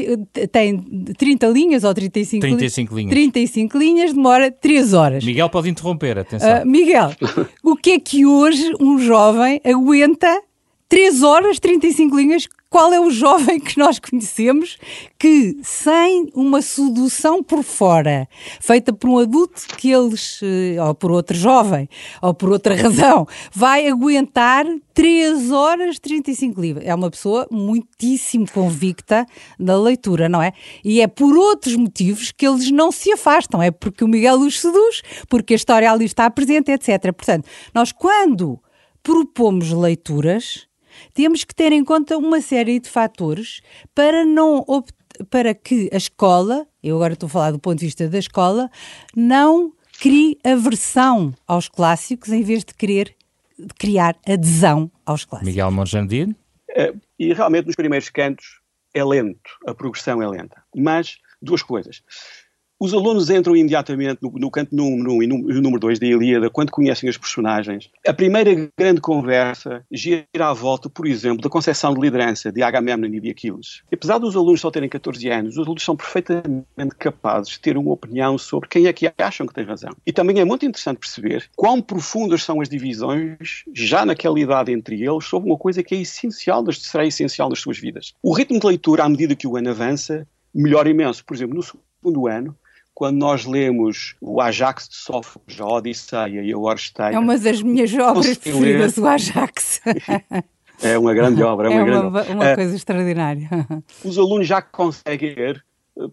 tem 0.50 0.76
30 1.16 1.46
linhas 1.46 1.84
ou 1.84 1.94
35, 1.94 2.40
35 2.40 2.96
linhas. 2.96 3.10
35 3.12 3.78
linhas, 3.78 4.12
demora 4.12 4.50
3 4.50 4.92
horas. 4.92 5.24
Miguel 5.24 5.48
pode 5.48 5.70
interromper, 5.70 6.18
atenção. 6.18 6.62
Uh, 6.62 6.66
Miguel, 6.66 7.12
o 7.62 7.76
que 7.76 7.92
é 7.92 8.00
que 8.00 8.26
hoje 8.26 8.72
um 8.80 8.98
jovem 8.98 9.60
aguenta 9.64 10.42
3 10.88 11.22
horas, 11.22 11.60
35 11.60 12.16
linhas 12.16 12.48
qual 12.72 12.90
é 12.90 12.98
o 12.98 13.10
jovem 13.10 13.60
que 13.60 13.78
nós 13.78 13.98
conhecemos 13.98 14.78
que, 15.18 15.58
sem 15.62 16.30
uma 16.34 16.62
sedução 16.62 17.42
por 17.42 17.62
fora, 17.62 18.26
feita 18.60 18.94
por 18.94 19.10
um 19.10 19.18
adulto 19.18 19.60
que 19.76 19.90
eles, 19.90 20.40
eh, 20.42 20.82
ou 20.82 20.94
por 20.94 21.10
outro 21.10 21.36
jovem, 21.36 21.86
ou 22.22 22.32
por 22.32 22.50
outra 22.50 22.74
razão, 22.74 23.28
vai 23.52 23.86
aguentar 23.86 24.64
3 24.94 25.52
horas 25.52 25.98
35 25.98 26.58
livros? 26.58 26.86
É 26.86 26.94
uma 26.94 27.10
pessoa 27.10 27.46
muitíssimo 27.50 28.50
convicta 28.50 29.26
da 29.60 29.78
leitura, 29.78 30.26
não 30.26 30.42
é? 30.42 30.54
E 30.82 31.02
é 31.02 31.06
por 31.06 31.36
outros 31.36 31.76
motivos 31.76 32.32
que 32.32 32.46
eles 32.46 32.70
não 32.70 32.90
se 32.90 33.12
afastam. 33.12 33.62
É 33.62 33.70
porque 33.70 34.02
o 34.02 34.08
Miguel 34.08 34.40
os 34.40 34.58
seduz, 34.58 35.02
porque 35.28 35.52
a 35.52 35.56
história 35.56 35.92
ali 35.92 36.06
está 36.06 36.30
presente, 36.30 36.70
etc. 36.70 37.12
Portanto, 37.12 37.46
nós 37.74 37.92
quando 37.92 38.58
propomos 39.02 39.70
leituras 39.72 40.71
temos 41.14 41.44
que 41.44 41.54
ter 41.54 41.72
em 41.72 41.84
conta 41.84 42.16
uma 42.16 42.40
série 42.40 42.78
de 42.78 42.88
fatores 42.88 43.60
para 43.94 44.24
não 44.24 44.64
para 45.30 45.54
que 45.54 45.90
a 45.92 45.96
escola, 45.96 46.66
eu 46.82 46.96
agora 46.96 47.12
estou 47.12 47.26
a 47.26 47.30
falar 47.30 47.50
do 47.50 47.58
ponto 47.58 47.78
de 47.78 47.86
vista 47.86 48.08
da 48.08 48.18
escola, 48.18 48.70
não 49.14 49.72
crie 50.00 50.38
aversão 50.42 51.34
aos 51.46 51.68
clássicos 51.68 52.30
em 52.30 52.42
vez 52.42 52.64
de 52.64 52.74
querer 52.74 53.14
de 53.58 53.74
criar 53.74 54.16
adesão 54.26 54.90
aos 55.06 55.24
clássicos. 55.24 55.48
Miguel 55.52 55.70
Monjandir? 55.70 56.34
É, 56.70 56.92
e 57.18 57.32
realmente 57.32 57.66
nos 57.66 57.76
primeiros 57.76 58.08
cantos 58.10 58.60
é 58.94 59.04
lento, 59.04 59.50
a 59.66 59.74
progressão 59.74 60.22
é 60.22 60.26
lenta. 60.26 60.62
Mas 60.74 61.18
duas 61.40 61.62
coisas. 61.62 62.02
Os 62.82 62.92
alunos 62.92 63.30
entram 63.30 63.54
imediatamente 63.54 64.18
no, 64.20 64.32
no 64.32 64.50
canto 64.50 64.74
número 64.74 65.12
1 65.12 65.14
um 65.14 65.22
e 65.22 65.26
número 65.28 65.78
2 65.78 66.00
da 66.00 66.06
Ilíada 66.08 66.50
quando 66.50 66.72
conhecem 66.72 67.08
os 67.08 67.16
personagens. 67.16 67.88
A 68.04 68.12
primeira 68.12 68.50
grande 68.76 69.00
conversa 69.00 69.84
gira 69.88 70.26
à 70.40 70.52
volta, 70.52 70.90
por 70.90 71.06
exemplo, 71.06 71.40
da 71.40 71.48
concepção 71.48 71.94
de 71.94 72.00
liderança 72.00 72.50
de 72.50 72.60
Agamemnon 72.60 73.06
e 73.06 73.20
de 73.20 73.30
Aquiles. 73.30 73.84
E 73.88 73.94
apesar 73.94 74.18
dos 74.18 74.34
alunos 74.34 74.60
só 74.60 74.68
terem 74.68 74.88
14 74.88 75.28
anos, 75.28 75.56
os 75.56 75.64
alunos 75.64 75.84
são 75.84 75.94
perfeitamente 75.94 76.96
capazes 76.98 77.52
de 77.52 77.60
ter 77.60 77.76
uma 77.76 77.92
opinião 77.92 78.36
sobre 78.36 78.68
quem 78.68 78.88
é 78.88 78.92
que 78.92 79.12
acham 79.16 79.46
que 79.46 79.54
tem 79.54 79.64
razão. 79.64 79.92
E 80.04 80.12
também 80.12 80.40
é 80.40 80.44
muito 80.44 80.66
interessante 80.66 80.98
perceber 80.98 81.48
quão 81.54 81.80
profundas 81.80 82.42
são 82.42 82.60
as 82.60 82.68
divisões, 82.68 83.62
já 83.72 84.04
naquela 84.04 84.40
idade 84.40 84.72
entre 84.72 85.00
eles, 85.00 85.24
sobre 85.26 85.48
uma 85.48 85.56
coisa 85.56 85.84
que 85.84 85.94
é 85.94 85.98
essencial, 86.00 86.64
será 86.72 87.06
essencial 87.06 87.48
nas 87.48 87.60
suas 87.60 87.78
vidas. 87.78 88.12
O 88.20 88.34
ritmo 88.34 88.58
de 88.58 88.66
leitura, 88.66 89.04
à 89.04 89.08
medida 89.08 89.36
que 89.36 89.46
o 89.46 89.56
ano 89.56 89.70
avança, 89.70 90.26
melhora 90.52 90.90
imenso. 90.90 91.24
Por 91.24 91.36
exemplo, 91.36 91.54
no 91.54 91.62
segundo 91.62 92.26
ano, 92.26 92.56
quando 93.02 93.16
nós 93.16 93.44
lemos 93.44 94.14
o 94.20 94.40
Ajax 94.40 94.88
de 94.88 94.94
Sófocles, 94.94 95.60
a 95.60 95.66
Odisseia 95.66 96.40
e 96.40 96.52
a 96.52 96.56
Oresteia... 96.56 97.16
É 97.16 97.18
uma 97.18 97.36
das 97.36 97.60
minhas 97.60 97.92
obras 97.98 98.38
preferidas, 98.38 98.96
o 98.96 99.04
Ajax. 99.04 99.80
é 100.80 100.96
uma 100.96 101.12
grande 101.12 101.42
obra, 101.42 101.66
é 101.66 101.70
uma, 101.72 101.80
é 101.80 101.84
grande 101.84 102.06
uma, 102.06 102.20
obra. 102.20 102.32
uma 102.32 102.54
coisa 102.54 102.76
extraordinária. 102.76 103.50
Os 104.04 104.16
alunos 104.16 104.46
já 104.46 104.62
conseguem 104.62 105.34
ler, 105.34 105.64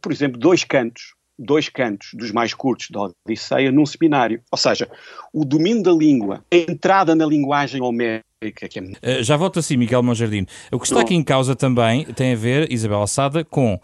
por 0.02 0.12
exemplo, 0.12 0.40
dois 0.40 0.64
cantos, 0.64 1.14
dois 1.38 1.70
cantos 1.70 2.10
dos 2.16 2.32
mais 2.32 2.56
curtos 2.56 2.88
da 2.90 3.12
Odisseia 3.28 3.72
num 3.72 3.86
seminário. 3.86 4.42
Ou 4.52 4.58
seja, 4.58 4.90
o 5.32 5.46
domínio 5.46 5.84
da 5.84 5.92
língua, 5.92 6.44
a 6.52 6.56
entrada 6.56 7.14
na 7.14 7.28
linguagem 7.28 7.84
homérica, 7.84 8.68
que 8.68 8.80
é... 9.04 9.22
Já 9.22 9.38
volto 9.38 9.60
assim, 9.60 9.78
Miguel 9.78 10.02
Monjardim. 10.02 10.48
O 10.72 10.80
que 10.80 10.88
está 10.88 11.02
aqui 11.02 11.14
em 11.14 11.24
causa 11.24 11.56
também 11.56 12.06
tem 12.06 12.34
a 12.34 12.36
ver, 12.36 12.72
Isabel 12.72 13.04
Assada, 13.04 13.46
com 13.46 13.80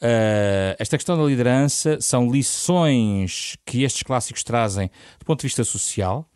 Uh, 0.00 0.78
esta 0.78 0.96
questão 0.96 1.16
da 1.18 1.24
liderança 1.24 2.00
são 2.00 2.30
lições 2.30 3.56
que 3.66 3.82
estes 3.82 4.04
clássicos 4.04 4.44
trazem 4.44 4.88
do 5.18 5.24
ponto 5.26 5.40
de 5.40 5.48
vista 5.48 5.64
social, 5.64 6.28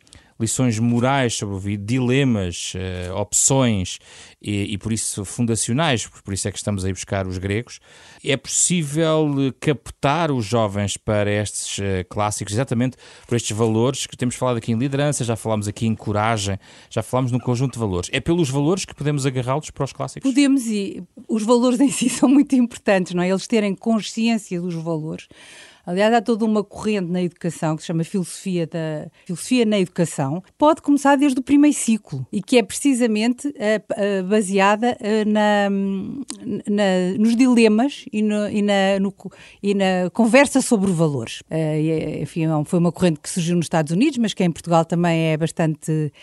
lições 0.43 0.77
morais 0.77 1.33
sobre 1.35 1.77
dilemas, 1.77 2.73
uh, 2.75 3.15
opções 3.15 3.97
e, 4.41 4.73
e, 4.73 4.77
por 4.77 4.91
isso 4.91 5.23
fundacionais, 5.23 6.05
por 6.05 6.33
isso 6.33 6.47
é 6.47 6.51
que 6.51 6.57
estamos 6.57 6.83
a 6.83 6.89
ir 6.89 6.93
buscar 6.93 7.25
os 7.25 7.37
gregos. 7.37 7.79
É 8.23 8.35
possível 8.35 9.25
captar 9.59 10.31
os 10.31 10.45
jovens 10.45 10.97
para 10.97 11.31
estes 11.31 11.77
uh, 11.77 12.05
clássicos, 12.09 12.53
exatamente 12.53 12.97
por 13.25 13.35
estes 13.35 13.55
valores 13.55 14.05
que 14.05 14.17
temos 14.17 14.35
falado 14.35 14.57
aqui 14.57 14.73
em 14.73 14.77
liderança, 14.77 15.23
já 15.23 15.35
falámos 15.35 15.67
aqui 15.67 15.87
em 15.87 15.95
coragem, 15.95 16.57
já 16.89 17.01
falámos 17.01 17.31
num 17.31 17.39
conjunto 17.39 17.73
de 17.73 17.79
valores. 17.79 18.09
É 18.11 18.19
pelos 18.19 18.49
valores 18.49 18.83
que 18.83 18.93
podemos 18.93 19.25
agarrá-los 19.25 19.69
para 19.71 19.85
os 19.85 19.93
clássicos? 19.93 20.29
Podemos 20.29 20.67
e 20.67 21.01
os 21.27 21.43
valores 21.43 21.79
em 21.79 21.89
si 21.89 22.09
são 22.11 22.27
muito 22.27 22.53
importantes, 22.55 23.13
não 23.13 23.23
é? 23.23 23.29
Eles 23.29 23.47
terem 23.47 23.73
consciência 23.73 24.59
dos 24.59 24.75
valores. 24.75 25.27
Aliás, 25.85 26.13
há 26.13 26.21
toda 26.21 26.45
uma 26.45 26.63
corrente 26.63 27.11
na 27.11 27.21
educação 27.21 27.75
que 27.75 27.81
se 27.81 27.87
chama 27.87 28.05
filosofia 28.05 28.65
da 28.65 29.09
filosofia 29.25 29.65
na 29.65 29.79
educação. 29.79 30.41
Pode 30.57 30.81
começar 30.81 31.17
desde 31.17 31.39
o 31.39 31.43
primeiro 31.43 31.75
ciclo 31.75 32.25
e 32.31 32.41
que 32.41 32.57
é 32.57 32.63
precisamente 32.63 33.47
uh, 33.49 33.51
uh, 33.51 34.23
baseada 34.23 34.97
uh, 35.01 35.29
na, 35.29 35.69
na, 36.69 37.17
nos 37.19 37.35
dilemas 37.35 38.05
e, 38.13 38.21
no, 38.21 38.49
e, 38.49 38.61
na, 38.61 38.99
no, 39.01 39.13
e, 39.61 39.73
na, 39.73 40.09
conversa 40.13 40.61
sobre 40.61 40.89
valores. 40.91 41.43
enfim, 42.21 42.45
é 42.45 42.63
foi 42.65 42.79
uma 42.79 42.91
corrente 42.91 43.19
que 43.19 43.29
surgiu 43.29 43.55
nos 43.55 43.65
Estados 43.65 43.91
Unidos, 43.91 44.17
mas 44.19 44.33
que 44.33 44.43
em 44.43 44.51
Portugal 44.51 44.85
também 44.85 45.31
é 45.31 45.37
bastante 45.37 46.13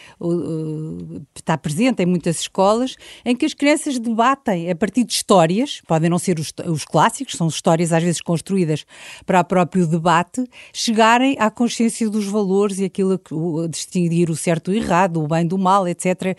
está 1.37 1.59
presente 1.59 2.03
em 2.03 2.07
muitas 2.07 2.41
escolas, 2.41 2.97
em 3.25 3.37
que 3.37 3.45
as 3.45 3.53
crianças 3.53 3.99
debatem 3.99 4.71
a 4.71 4.77
partir 4.77 5.05
de 5.05 5.13
histórias, 5.13 5.83
podem 5.87 6.09
não 6.09 6.19
ser 6.19 6.39
os, 6.39 6.53
os 6.67 6.85
clássicos, 6.85 7.37
são 7.37 7.49
histórias 7.49 7.93
às 7.93 8.03
vezes 8.03 8.21
construídas 8.21 8.85
para 9.27 9.41
a 9.41 9.45
próprio 9.51 9.85
debate, 9.85 10.45
chegarem 10.73 11.37
à 11.37 11.51
consciência 11.51 12.09
dos 12.09 12.25
valores 12.27 12.79
e 12.79 12.85
aquilo 12.85 13.19
que 13.19 13.35
distinguir 13.69 14.31
o 14.31 14.37
certo 14.37 14.73
e 14.73 14.79
o 14.79 14.81
errado, 14.81 15.21
o 15.21 15.27
bem 15.27 15.45
do 15.45 15.59
mal, 15.59 15.89
etc. 15.89 16.39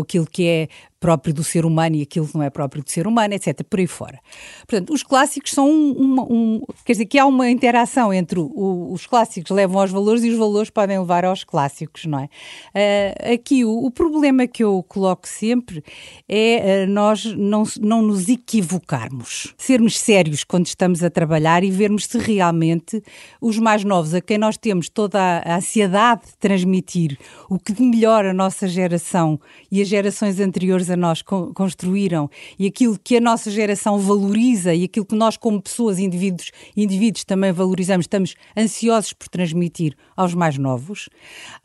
Aquilo 0.00 0.24
que 0.24 0.46
é 0.46 0.68
próprio 0.98 1.34
do 1.34 1.44
ser 1.44 1.64
humano 1.66 1.96
e 1.96 2.02
aquilo 2.02 2.26
que 2.26 2.34
não 2.34 2.42
é 2.42 2.50
próprio 2.50 2.82
do 2.82 2.90
ser 2.90 3.06
humano, 3.06 3.34
etc. 3.34 3.62
Por 3.68 3.78
aí 3.78 3.86
fora. 3.86 4.18
Portanto, 4.66 4.92
os 4.92 5.02
clássicos 5.02 5.52
são 5.52 5.68
um, 5.68 6.20
um 6.20 6.62
quer 6.84 6.92
dizer, 6.92 7.06
que 7.06 7.18
há 7.18 7.26
uma 7.26 7.50
interação 7.50 8.12
entre 8.12 8.38
o, 8.38 8.92
os 8.92 9.06
clássicos 9.06 9.50
levam 9.50 9.80
aos 9.80 9.90
valores 9.90 10.24
e 10.24 10.30
os 10.30 10.38
valores 10.38 10.70
podem 10.70 10.98
levar 10.98 11.24
aos 11.24 11.44
clássicos, 11.44 12.04
não 12.06 12.20
é? 12.20 12.28
Uh, 12.74 13.34
aqui 13.34 13.64
o, 13.64 13.84
o, 13.84 13.90
problema 13.90 14.46
que 14.46 14.62
eu 14.62 14.82
coloco 14.88 15.28
sempre 15.28 15.82
é 16.28 16.84
uh, 16.84 16.90
nós 16.90 17.24
não, 17.24 17.64
não 17.80 18.02
nos 18.02 18.28
equivocarmos, 18.28 19.54
sermos 19.56 19.98
sérios 19.98 20.44
quando 20.44 20.66
estamos 20.66 21.02
a 21.02 21.10
trabalhar 21.10 21.62
e 21.62 21.70
vermos 21.70 22.06
se 22.06 22.18
realmente 22.18 23.02
os 23.40 23.58
mais 23.58 23.84
novos, 23.84 24.14
a 24.14 24.20
quem 24.20 24.38
nós 24.38 24.56
temos 24.56 24.88
toda 24.88 25.18
a, 25.20 25.56
ansiedade 25.56 26.26
de 26.26 26.36
transmitir 26.38 27.18
o 27.48 27.58
que 27.58 27.72
de 27.72 27.82
melhor 27.82 28.24
a 28.24 28.32
nossa 28.32 28.68
geração 28.68 29.40
e 29.70 29.82
as 29.82 29.88
gerações 29.88 30.40
anteriores 30.40 30.85
a 30.90 30.96
nós 30.96 31.22
construíram 31.22 32.30
e 32.58 32.66
aquilo 32.66 32.98
que 32.98 33.16
a 33.16 33.20
nossa 33.20 33.50
geração 33.50 33.98
valoriza 33.98 34.74
e 34.74 34.84
aquilo 34.84 35.06
que 35.06 35.14
nós, 35.14 35.36
como 35.36 35.60
pessoas, 35.60 35.98
indivíduos, 35.98 36.50
indivíduos 36.76 37.24
também 37.24 37.52
valorizamos, 37.52 38.04
estamos 38.04 38.34
ansiosos 38.56 39.12
por 39.12 39.28
transmitir 39.28 39.96
aos 40.16 40.34
mais 40.34 40.58
novos. 40.58 41.08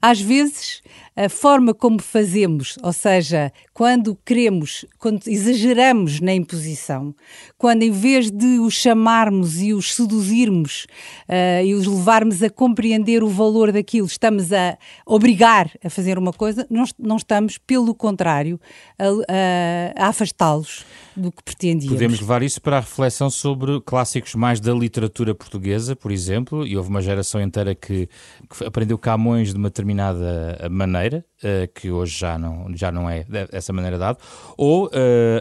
Às 0.01 0.19
vezes, 0.19 0.81
a 1.15 1.29
forma 1.29 1.73
como 1.73 2.01
fazemos, 2.01 2.77
ou 2.83 2.93
seja, 2.93 3.51
quando 3.81 4.15
queremos, 4.23 4.85
quando 4.99 5.21
exageramos 5.25 6.19
na 6.19 6.35
imposição, 6.35 7.15
quando 7.57 7.81
em 7.81 7.89
vez 7.89 8.29
de 8.29 8.59
os 8.59 8.75
chamarmos 8.75 9.59
e 9.59 9.73
os 9.73 9.95
seduzirmos 9.95 10.85
uh, 11.27 11.65
e 11.65 11.73
os 11.73 11.87
levarmos 11.87 12.43
a 12.43 12.49
compreender 12.51 13.23
o 13.23 13.27
valor 13.27 13.71
daquilo, 13.71 14.05
estamos 14.05 14.53
a 14.53 14.77
obrigar 15.03 15.71
a 15.83 15.89
fazer 15.89 16.19
uma 16.19 16.31
coisa, 16.31 16.63
não, 16.69 16.83
não 16.99 17.17
estamos, 17.17 17.57
pelo 17.57 17.95
contrário, 17.95 18.61
a, 18.99 20.03
a, 20.03 20.05
a 20.05 20.07
afastá-los 20.09 20.85
do 21.15 21.31
que 21.31 21.41
pretendíamos. 21.41 21.95
Podemos 21.95 22.19
levar 22.19 22.43
isso 22.43 22.61
para 22.61 22.77
a 22.77 22.81
reflexão 22.81 23.31
sobre 23.31 23.81
clássicos 23.81 24.35
mais 24.35 24.59
da 24.59 24.73
literatura 24.73 25.33
portuguesa, 25.33 25.95
por 25.95 26.11
exemplo, 26.11 26.67
e 26.67 26.77
houve 26.77 26.89
uma 26.89 27.01
geração 27.01 27.41
inteira 27.41 27.73
que, 27.73 28.07
que 28.47 28.63
aprendeu 28.63 28.99
Camões 28.99 29.51
de 29.51 29.57
uma 29.57 29.69
determinada 29.69 30.69
maneira, 30.69 31.25
uh, 31.43 31.67
que 31.73 31.89
hoje 31.89 32.19
já 32.19 32.37
não, 32.37 32.67
já 32.75 32.91
não 32.91 33.09
é 33.09 33.25
dessa 33.71 33.73
maneira 33.73 33.97
dado, 33.97 34.19
ou 34.57 34.87
uh, 34.87 34.91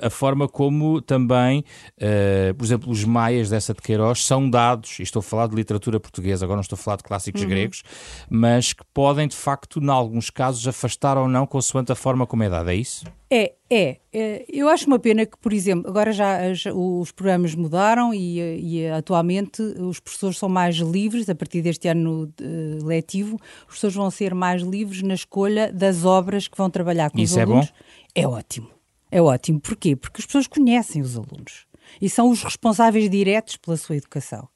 a 0.03 0.09
forma 0.09 0.49
como 0.49 1.03
também, 1.03 1.65
uh, 1.99 2.55
por 2.55 2.65
exemplo, 2.65 2.91
os 2.91 3.05
maias 3.05 3.51
dessa 3.51 3.75
de 3.75 3.83
Queiroz 3.83 4.25
são 4.25 4.49
dados, 4.49 4.99
e 4.99 5.03
estou 5.03 5.21
a 5.21 5.23
falar 5.23 5.49
de 5.49 5.57
literatura 5.57 5.99
portuguesa, 5.99 6.45
agora 6.45 6.57
não 6.57 6.63
estou 6.63 6.77
a 6.77 6.79
falar 6.79 6.97
de 6.97 7.03
clássicos 7.03 7.43
uhum. 7.43 7.49
gregos, 7.49 7.83
mas 8.31 8.73
que 8.73 8.85
podem 8.95 9.29
de 9.29 9.37
facto, 9.37 9.81
em 9.81 9.89
alguns 9.89 10.31
casos, 10.31 10.67
afastar 10.67 11.19
ou 11.19 11.29
não 11.29 11.47
consoante 11.47 11.93
a 11.93 11.95
forma 11.95 12.27
como 12.27 12.43
é 12.43 12.49
dada, 12.49 12.73
é 12.73 12.77
isso? 12.77 13.05
É, 13.33 13.55
é, 13.71 13.99
é, 14.13 14.45
eu 14.49 14.69
acho 14.69 14.89
uma 14.89 14.99
pena 14.99 15.25
que, 15.25 15.39
por 15.39 15.53
exemplo, 15.53 15.89
agora 15.89 16.11
já, 16.11 16.53
já 16.53 16.75
os 16.75 17.13
programas 17.13 17.55
mudaram 17.55 18.13
e, 18.13 18.41
e, 18.41 18.89
atualmente 18.89 19.63
os 19.63 20.01
professores 20.01 20.37
são 20.37 20.49
mais 20.49 20.75
livres, 20.79 21.29
a 21.29 21.35
partir 21.35 21.63
deste 21.63 21.87
ano 21.87 22.25
uh, 22.25 22.85
letivo, 22.85 23.37
os 23.37 23.67
professores 23.67 23.95
vão 23.95 24.11
ser 24.11 24.35
mais 24.35 24.63
livres 24.63 25.03
na 25.03 25.15
escolha 25.15 25.73
das 25.73 26.05
obras 26.05 26.49
que 26.49 26.59
vão 26.59 26.69
trabalhar 26.69 27.09
com 27.09 27.21
Isso 27.21 27.35
os 27.35 27.39
alunos. 27.39 27.67
Isso 27.67 27.75
é 28.17 28.23
bom? 28.23 28.31
É 28.33 28.37
ótimo, 28.37 28.71
é 29.13 29.23
ótimo. 29.23 29.61
Porquê? 29.61 29.95
Porque 29.95 30.21
as 30.21 30.27
pessoas 30.27 30.49
conhecem 30.49 31.01
os 31.01 31.17
alunos 31.17 31.67
e 32.03 32.11
são 32.11 32.31
os 32.31 32.43
responsáveis 32.43 33.09
diretos 33.09 33.57
pela 33.57 33.77
sua 33.77 33.97
educação. 33.97 34.49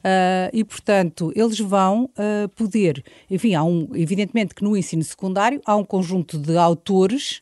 Uh, 0.00 0.52
e, 0.52 0.64
portanto, 0.64 1.32
eles 1.34 1.58
vão 1.58 2.04
uh, 2.04 2.48
poder, 2.56 3.02
enfim, 3.30 3.54
há 3.54 3.64
um, 3.64 3.88
evidentemente 3.94 4.54
que 4.54 4.62
no 4.62 4.76
ensino 4.76 5.02
secundário 5.02 5.62
há 5.64 5.74
um 5.76 5.84
conjunto 5.84 6.38
de 6.38 6.58
autores 6.58 7.40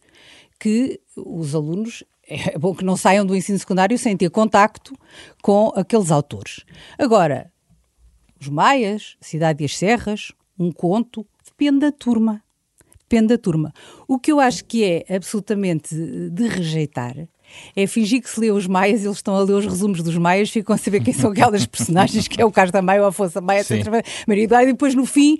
que 0.60 1.00
os 1.16 1.54
alunos 1.54 2.04
é 2.28 2.56
bom 2.56 2.74
que 2.74 2.84
não 2.84 2.96
saiam 2.96 3.26
do 3.26 3.34
ensino 3.34 3.58
secundário 3.58 3.98
sem 3.98 4.16
ter 4.16 4.30
contacto 4.30 4.94
com 5.42 5.72
aqueles 5.74 6.12
autores. 6.12 6.64
Agora, 6.96 7.50
os 8.40 8.48
Maias, 8.48 9.16
Cidade 9.20 9.64
e 9.64 9.66
as 9.66 9.76
Serras, 9.76 10.32
um 10.58 10.70
conto, 10.70 11.26
depende 11.44 11.80
da 11.80 11.90
turma. 11.90 12.42
Depende 13.00 13.28
da 13.28 13.38
turma. 13.38 13.72
O 14.06 14.20
que 14.20 14.30
eu 14.30 14.38
acho 14.38 14.64
que 14.64 14.84
é 14.84 15.16
absolutamente 15.16 15.94
de 16.30 16.46
rejeitar 16.46 17.16
é 17.74 17.86
fingir 17.86 18.22
que 18.22 18.30
se 18.30 18.40
lê 18.40 18.50
os 18.50 18.66
Maias, 18.66 19.04
eles 19.04 19.16
estão 19.16 19.34
a 19.34 19.40
ler 19.40 19.54
os 19.54 19.66
resumos 19.66 20.02
dos 20.02 20.16
Maias, 20.16 20.50
ficam 20.50 20.74
a 20.74 20.78
saber 20.78 21.02
quem 21.02 21.12
são 21.12 21.30
aquelas 21.30 21.64
personagens, 21.66 22.28
que 22.28 22.40
é 22.40 22.44
o 22.44 22.50
Carlos 22.50 22.72
da 22.72 22.82
Maia, 22.82 23.02
o 23.02 23.06
Afonso 23.06 23.40
Maia, 23.40 23.60
etc. 23.60 23.86
Maria 24.26 24.44
Eduardo, 24.44 24.68
e 24.68 24.72
depois 24.72 24.94
no 24.94 25.06
fim, 25.06 25.38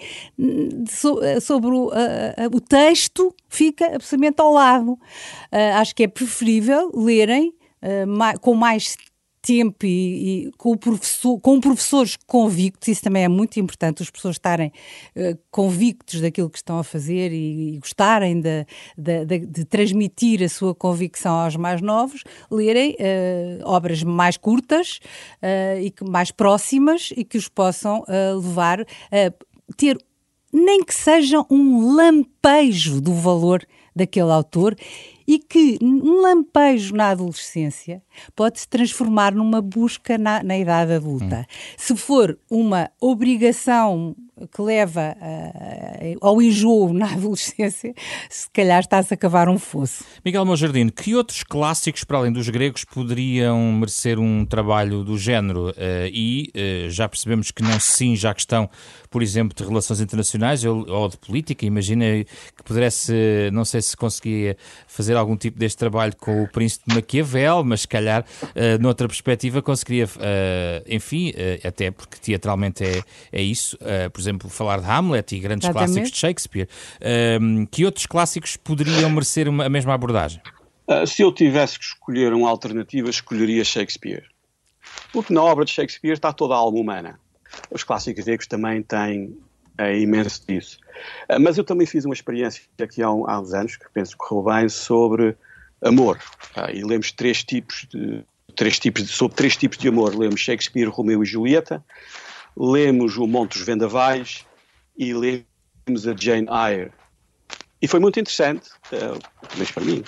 sobre 1.40 1.70
o, 1.70 1.90
o 2.52 2.60
texto, 2.60 3.34
fica 3.48 3.86
absolutamente 3.96 4.40
ao 4.40 4.52
lado. 4.52 4.92
Uh, 4.92 4.98
acho 5.76 5.94
que 5.94 6.04
é 6.04 6.08
preferível 6.08 6.90
lerem 6.94 7.52
uh, 7.82 8.40
com 8.40 8.54
mais 8.54 8.96
tempo 9.42 9.86
e, 9.86 10.46
e, 10.46 10.50
com, 10.56 10.76
professor, 10.76 11.40
com 11.40 11.60
professores 11.60 12.16
convictos, 12.26 12.88
isso 12.88 13.02
também 13.02 13.24
é 13.24 13.28
muito 13.28 13.58
importante, 13.58 14.02
os 14.02 14.10
professores 14.10 14.36
estarem 14.36 14.72
uh, 15.16 15.38
convictos 15.50 16.20
daquilo 16.20 16.50
que 16.50 16.58
estão 16.58 16.78
a 16.78 16.84
fazer 16.84 17.32
e, 17.32 17.74
e 17.74 17.78
gostarem 17.78 18.40
de, 18.40 18.66
de, 18.96 19.24
de, 19.24 19.38
de, 19.46 19.64
transmitir 19.64 20.42
a 20.42 20.48
sua 20.48 20.74
convicção 20.74 21.34
aos 21.34 21.56
mais 21.56 21.80
novos, 21.80 22.22
lerem 22.50 22.92
uh, 22.92 23.64
obras 23.64 24.02
mais 24.02 24.36
curtas 24.36 25.00
uh, 25.42 25.80
e 25.80 25.90
que, 25.90 26.04
mais 26.04 26.30
próximas 26.30 27.12
e 27.16 27.24
que 27.24 27.38
os 27.38 27.48
possam 27.48 28.04
levar 28.42 28.80
a 28.80 29.32
ter 29.76 29.98
nem 30.52 30.82
que 30.82 30.94
seja 30.94 31.44
um 31.50 31.94
lampejo 31.94 33.00
do 33.00 33.14
valor 33.14 33.64
daquele 33.94 34.30
autor 34.30 34.76
e 35.30 35.38
que 35.38 35.78
um 35.80 36.22
lampejo 36.22 36.92
na 36.92 37.10
adolescência 37.10 38.02
pode 38.34 38.58
se 38.58 38.68
transformar 38.68 39.32
numa 39.32 39.62
busca 39.62 40.18
na, 40.18 40.42
na 40.42 40.58
idade 40.58 40.94
adulta. 40.94 41.46
Hum. 41.48 41.54
Se 41.76 41.94
for 41.94 42.36
uma 42.50 42.90
obrigação 43.00 44.16
que 44.48 44.62
leva 44.62 45.16
uh, 45.20 46.16
ao 46.20 46.40
enjoo 46.40 46.92
na 46.92 47.12
adolescência, 47.12 47.94
se 48.28 48.48
calhar 48.50 48.80
está-se 48.80 49.12
a 49.12 49.16
cavar 49.16 49.48
um 49.48 49.58
fosso. 49.58 50.04
Miguel 50.24 50.44
Monjardino, 50.44 50.90
que 50.90 51.14
outros 51.14 51.42
clássicos, 51.42 52.04
para 52.04 52.18
além 52.18 52.32
dos 52.32 52.48
gregos, 52.48 52.84
poderiam 52.84 53.72
merecer 53.72 54.18
um 54.18 54.44
trabalho 54.44 55.04
do 55.04 55.18
género? 55.18 55.70
Uh, 55.70 56.08
e 56.12 56.52
uh, 56.54 56.90
já 56.90 57.08
percebemos 57.08 57.50
que 57.50 57.62
não 57.62 57.78
se 57.78 57.92
cinge 57.92 58.26
à 58.26 58.34
questão, 58.34 58.68
por 59.10 59.22
exemplo, 59.22 59.56
de 59.56 59.62
relações 59.62 60.00
internacionais 60.00 60.64
ou, 60.64 60.88
ou 60.88 61.08
de 61.08 61.18
política. 61.18 61.66
Imagina 61.66 62.04
que 62.56 62.62
pudesse, 62.64 63.50
não 63.52 63.64
sei 63.64 63.82
se 63.82 63.96
conseguia 63.96 64.56
fazer 64.86 65.16
algum 65.16 65.36
tipo 65.36 65.58
deste 65.58 65.76
trabalho 65.76 66.14
com 66.16 66.42
o 66.42 66.48
príncipe 66.48 66.84
de 66.86 66.94
Maquiavel, 66.94 67.64
mas 67.64 67.82
se 67.82 67.88
calhar, 67.88 68.24
noutra 68.80 69.08
perspectiva, 69.08 69.60
conseguiria, 69.62 70.08
enfim, 70.88 71.32
até 71.64 71.90
porque 71.90 72.16
teatralmente 72.20 72.84
é, 72.84 73.02
é 73.32 73.42
isso, 73.42 73.76
por 74.12 74.20
exemplo, 74.20 74.29
exemplo, 74.30 74.48
falar 74.48 74.80
de 74.80 74.86
Hamlet 74.86 75.34
e 75.34 75.40
grandes 75.40 75.68
Exatamente. 75.68 75.92
clássicos 75.92 76.10
de 76.12 76.18
Shakespeare. 76.18 76.68
Um, 77.40 77.66
que 77.66 77.84
outros 77.84 78.06
clássicos 78.06 78.56
poderiam 78.56 79.10
merecer 79.10 79.48
uma, 79.48 79.66
a 79.66 79.68
mesma 79.68 79.94
abordagem? 79.94 80.40
Uh, 80.86 81.06
se 81.06 81.22
eu 81.22 81.32
tivesse 81.32 81.78
que 81.78 81.84
escolher 81.84 82.32
uma 82.32 82.48
alternativa, 82.48 83.10
escolheria 83.10 83.64
Shakespeare. 83.64 84.24
Porque 85.12 85.32
na 85.32 85.42
obra 85.42 85.64
de 85.64 85.72
Shakespeare 85.72 86.14
está 86.14 86.32
toda 86.32 86.54
a 86.54 86.56
alma 86.56 86.78
humana. 86.78 87.20
Os 87.70 87.82
clássicos 87.82 88.24
gregos 88.24 88.46
também 88.46 88.82
têm 88.82 89.36
é 89.78 89.98
imenso 89.98 90.42
disso. 90.46 90.78
Uh, 91.28 91.40
mas 91.40 91.56
eu 91.56 91.64
também 91.64 91.86
fiz 91.86 92.04
uma 92.04 92.14
experiência 92.14 92.62
aqui 92.80 93.02
há, 93.02 93.06
há 93.06 93.40
uns 93.40 93.54
anos, 93.54 93.76
que 93.76 93.86
penso 93.92 94.12
que 94.12 94.18
correu 94.18 94.54
bem, 94.54 94.68
sobre 94.68 95.36
amor. 95.82 96.18
Uh, 96.56 96.70
e 96.74 96.84
lemos 96.84 97.12
três 97.12 97.42
tipos 97.42 97.86
de, 97.90 98.22
três 98.54 98.78
tipos 98.78 99.04
de, 99.04 99.08
sobre 99.08 99.36
três 99.36 99.56
tipos 99.56 99.78
de 99.78 99.88
amor. 99.88 100.14
Lemos 100.14 100.40
Shakespeare, 100.40 100.88
Romeu 100.88 101.22
e 101.22 101.26
Julieta, 101.26 101.82
lemos 102.56 103.16
o 103.16 103.26
Monte 103.26 103.58
dos 103.58 103.66
Vendavais 103.66 104.46
e 104.96 105.12
lemos 105.12 106.06
a 106.06 106.14
Jane 106.16 106.48
Eyre. 106.48 106.92
E 107.82 107.88
foi 107.88 108.00
muito 108.00 108.20
interessante, 108.20 108.68
uh, 108.92 109.18
mas 109.56 109.70
para 109.70 109.84
mim, 109.84 110.04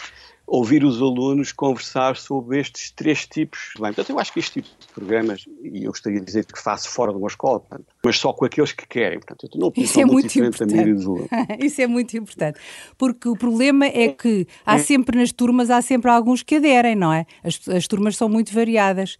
ouvir 0.52 0.84
os 0.84 1.00
alunos 1.00 1.50
conversar 1.50 2.14
sobre 2.14 2.60
estes 2.60 2.90
três 2.90 3.26
tipos. 3.26 3.70
Bem, 3.76 3.86
portanto, 3.86 4.10
eu 4.10 4.18
acho 4.18 4.30
que 4.34 4.38
este 4.38 4.60
tipo 4.60 4.68
de 4.78 4.86
programas, 4.92 5.46
e 5.62 5.84
eu 5.84 5.90
gostaria 5.90 6.20
de 6.20 6.26
dizer 6.26 6.44
que 6.44 6.60
faço 6.60 6.90
fora 6.90 7.10
de 7.10 7.16
uma 7.16 7.28
escola, 7.28 7.58
portanto, 7.58 7.86
mas 8.04 8.18
só 8.18 8.34
com 8.34 8.44
aqueles 8.44 8.70
que 8.70 8.86
querem. 8.86 9.18
Portanto, 9.18 9.48
eu 9.50 9.58
não 9.58 9.72
Isso 9.74 9.98
é 9.98 10.04
muito, 10.04 10.38
muito 10.38 10.66
maioria 10.66 10.94
dos 10.94 11.06
alunos. 11.06 11.28
Isso 11.58 11.80
é 11.80 11.86
muito 11.86 12.14
importante, 12.18 12.60
porque 12.98 13.30
o 13.30 13.34
problema 13.34 13.86
é 13.86 14.08
que 14.08 14.46
há 14.66 14.74
é. 14.74 14.78
sempre 14.78 15.18
nas 15.18 15.32
turmas, 15.32 15.70
há 15.70 15.80
sempre 15.80 16.10
alguns 16.10 16.42
que 16.42 16.56
aderem, 16.56 16.96
não 16.96 17.14
é? 17.14 17.24
As, 17.42 17.66
as 17.66 17.86
turmas 17.88 18.14
são 18.14 18.28
muito 18.28 18.52
variadas. 18.52 19.14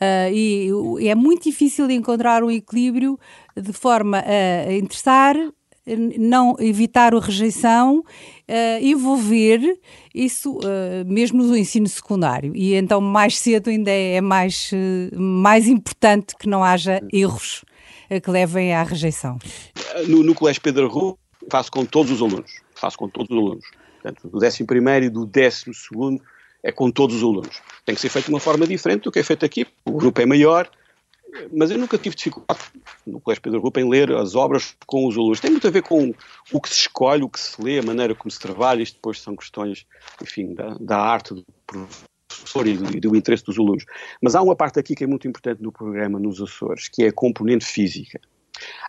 Uh, 0.00 0.32
e 0.32 1.08
é 1.08 1.14
muito 1.16 1.42
difícil 1.42 1.90
encontrar 1.90 2.44
um 2.44 2.50
equilíbrio 2.52 3.18
de 3.56 3.72
forma 3.72 4.22
a 4.24 4.72
interessar 4.72 5.34
não 5.96 6.56
evitar 6.58 7.14
a 7.14 7.20
rejeição, 7.20 7.98
uh, 8.00 8.82
envolver 8.82 9.78
isso 10.14 10.58
uh, 10.58 11.04
mesmo 11.06 11.42
no 11.42 11.56
ensino 11.56 11.86
secundário. 11.88 12.52
E 12.54 12.74
então 12.74 13.00
mais 13.00 13.38
cedo 13.38 13.70
ainda 13.70 13.90
é 13.90 14.20
mais, 14.20 14.70
uh, 14.72 15.20
mais 15.20 15.66
importante 15.66 16.34
que 16.38 16.48
não 16.48 16.62
haja 16.62 17.00
erros 17.12 17.64
que 18.22 18.30
levem 18.30 18.72
à 18.72 18.82
rejeição. 18.82 19.38
No, 20.06 20.22
no 20.22 20.34
Colégio 20.34 20.62
Pedro 20.62 20.88
Rua 20.88 21.14
faço 21.50 21.70
com 21.70 21.84
todos 21.84 22.10
os 22.10 22.22
alunos, 22.22 22.50
faço 22.74 22.96
com 22.96 23.06
todos 23.06 23.30
os 23.30 23.36
alunos. 23.36 23.64
Portanto, 24.00 24.28
do 24.28 24.38
11 24.38 24.64
e 25.04 25.10
do 25.10 25.26
12 25.26 26.20
é 26.62 26.72
com 26.72 26.90
todos 26.90 27.16
os 27.16 27.22
alunos. 27.22 27.60
Tem 27.84 27.94
que 27.94 28.00
ser 28.00 28.08
feito 28.08 28.26
de 28.26 28.30
uma 28.30 28.40
forma 28.40 28.66
diferente 28.66 29.02
do 29.02 29.12
que 29.12 29.18
é 29.18 29.22
feito 29.22 29.44
aqui. 29.44 29.66
O 29.84 29.92
grupo 29.92 30.20
é 30.20 30.26
maior, 30.26 30.70
mas 31.52 31.70
eu 31.70 31.78
nunca 31.78 31.98
tive 31.98 32.16
dificuldade 32.16 32.60
no 33.06 33.20
Colégio 33.20 33.42
Pedro 33.42 33.60
Rupa 33.60 33.80
em 33.80 33.88
ler 33.88 34.12
as 34.12 34.34
obras 34.34 34.74
com 34.86 35.06
os 35.06 35.16
alunos. 35.16 35.40
Tem 35.40 35.50
muito 35.50 35.66
a 35.66 35.70
ver 35.70 35.82
com 35.82 36.14
o 36.52 36.60
que 36.60 36.68
se 36.68 36.80
escolhe, 36.80 37.22
o 37.22 37.28
que 37.28 37.40
se 37.40 37.62
lê, 37.62 37.78
a 37.78 37.82
maneira 37.82 38.14
como 38.14 38.30
se 38.30 38.38
trabalha. 38.38 38.82
Isto 38.82 38.94
depois 38.94 39.20
são 39.20 39.36
questões, 39.36 39.86
enfim, 40.22 40.54
da, 40.54 40.76
da 40.80 40.98
arte 40.98 41.34
do 41.34 41.44
professor 41.66 42.66
e 42.66 42.74
do, 42.74 42.96
e 42.96 43.00
do, 43.00 43.16
interesse 43.16 43.44
dos 43.44 43.58
alunos. 43.58 43.84
Mas 44.22 44.34
há 44.34 44.42
uma 44.42 44.56
parte 44.56 44.78
aqui 44.78 44.94
que 44.94 45.04
é 45.04 45.06
muito 45.06 45.28
importante 45.28 45.62
no 45.62 45.72
programa 45.72 46.18
nos 46.18 46.40
Açores, 46.40 46.88
que 46.88 47.04
é 47.04 47.08
a 47.08 47.12
componente 47.12 47.64
física. 47.64 48.20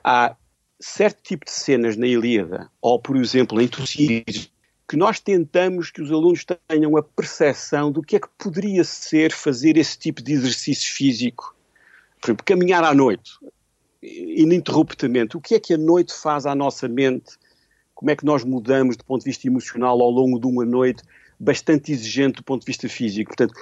Há 0.04 0.36
certo 0.80 1.22
tipo 1.22 1.46
de 1.46 1.52
cenas 1.52 1.98
na 1.98 2.08
Ilíada, 2.08 2.70
ou 2.82 3.00
por 3.00 3.18
exemplo 3.18 3.62
em 3.62 3.68
Tucídides, 3.68 4.52
que 4.88 4.96
nós 4.96 5.20
tentamos 5.20 5.92
que 5.92 6.02
os 6.02 6.12
alunos 6.12 6.44
tenham 6.68 6.98
a 6.98 7.04
percepção 7.04 7.92
do 7.92 8.02
que 8.02 8.16
é 8.16 8.20
que 8.20 8.30
poderia 8.38 8.84
ser 8.84 9.32
fazer 9.32 9.78
esse 9.78 9.98
tipo 10.00 10.22
de 10.22 10.34
exercício 10.34 10.92
físico 10.92 11.54
por 12.20 12.28
exemplo, 12.28 12.46
caminhar 12.46 12.84
à 12.84 12.94
noite, 12.94 13.32
ininterruptamente, 14.02 15.38
o 15.38 15.42
que 15.42 15.56
é 15.56 15.60
que 15.60 15.74
a 15.74 15.78
noite 15.78 16.14
faz 16.14 16.46
à 16.46 16.56
nossa 16.56 16.88
mente? 16.88 17.38
Como 17.94 18.12
é 18.12 18.16
que 18.16 18.26
nós 18.26 18.44
mudamos 18.44 18.96
do 18.96 19.04
ponto 19.04 19.24
de 19.24 19.30
vista 19.30 19.48
emocional 19.48 20.02
ao 20.02 20.10
longo 20.10 20.40
de 20.40 20.48
uma 20.48 20.66
noite 20.66 21.04
bastante 21.40 21.92
exigente 21.92 22.38
do 22.38 22.44
ponto 22.44 22.62
de 22.62 22.66
vista 22.66 22.88
físico? 22.88 23.36
Portanto, 23.36 23.54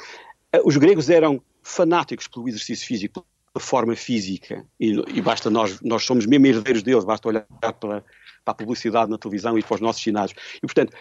eh, 0.51 0.61
os 0.63 0.77
gregos 0.77 1.09
eram 1.09 1.41
fanáticos 1.63 2.27
pelo 2.27 2.47
exercício 2.47 2.85
físico, 2.85 3.25
pela 3.53 3.63
forma 3.63 3.95
física, 3.95 4.65
e, 4.79 4.93
e 5.13 5.21
basta 5.21 5.49
nós, 5.49 5.81
nós 5.81 6.03
somos 6.03 6.25
mesmo 6.25 6.45
herdeiros 6.47 6.83
deles, 6.83 7.03
basta 7.03 7.27
olhar 7.27 7.45
para, 7.59 7.71
para 7.79 8.03
a 8.45 8.53
publicidade 8.53 9.09
na 9.09 9.17
televisão 9.17 9.57
e 9.57 9.63
para 9.63 9.75
os 9.75 9.81
nossos 9.81 10.01
ginásios. 10.01 10.39
E, 10.57 10.61
portanto, 10.61 10.93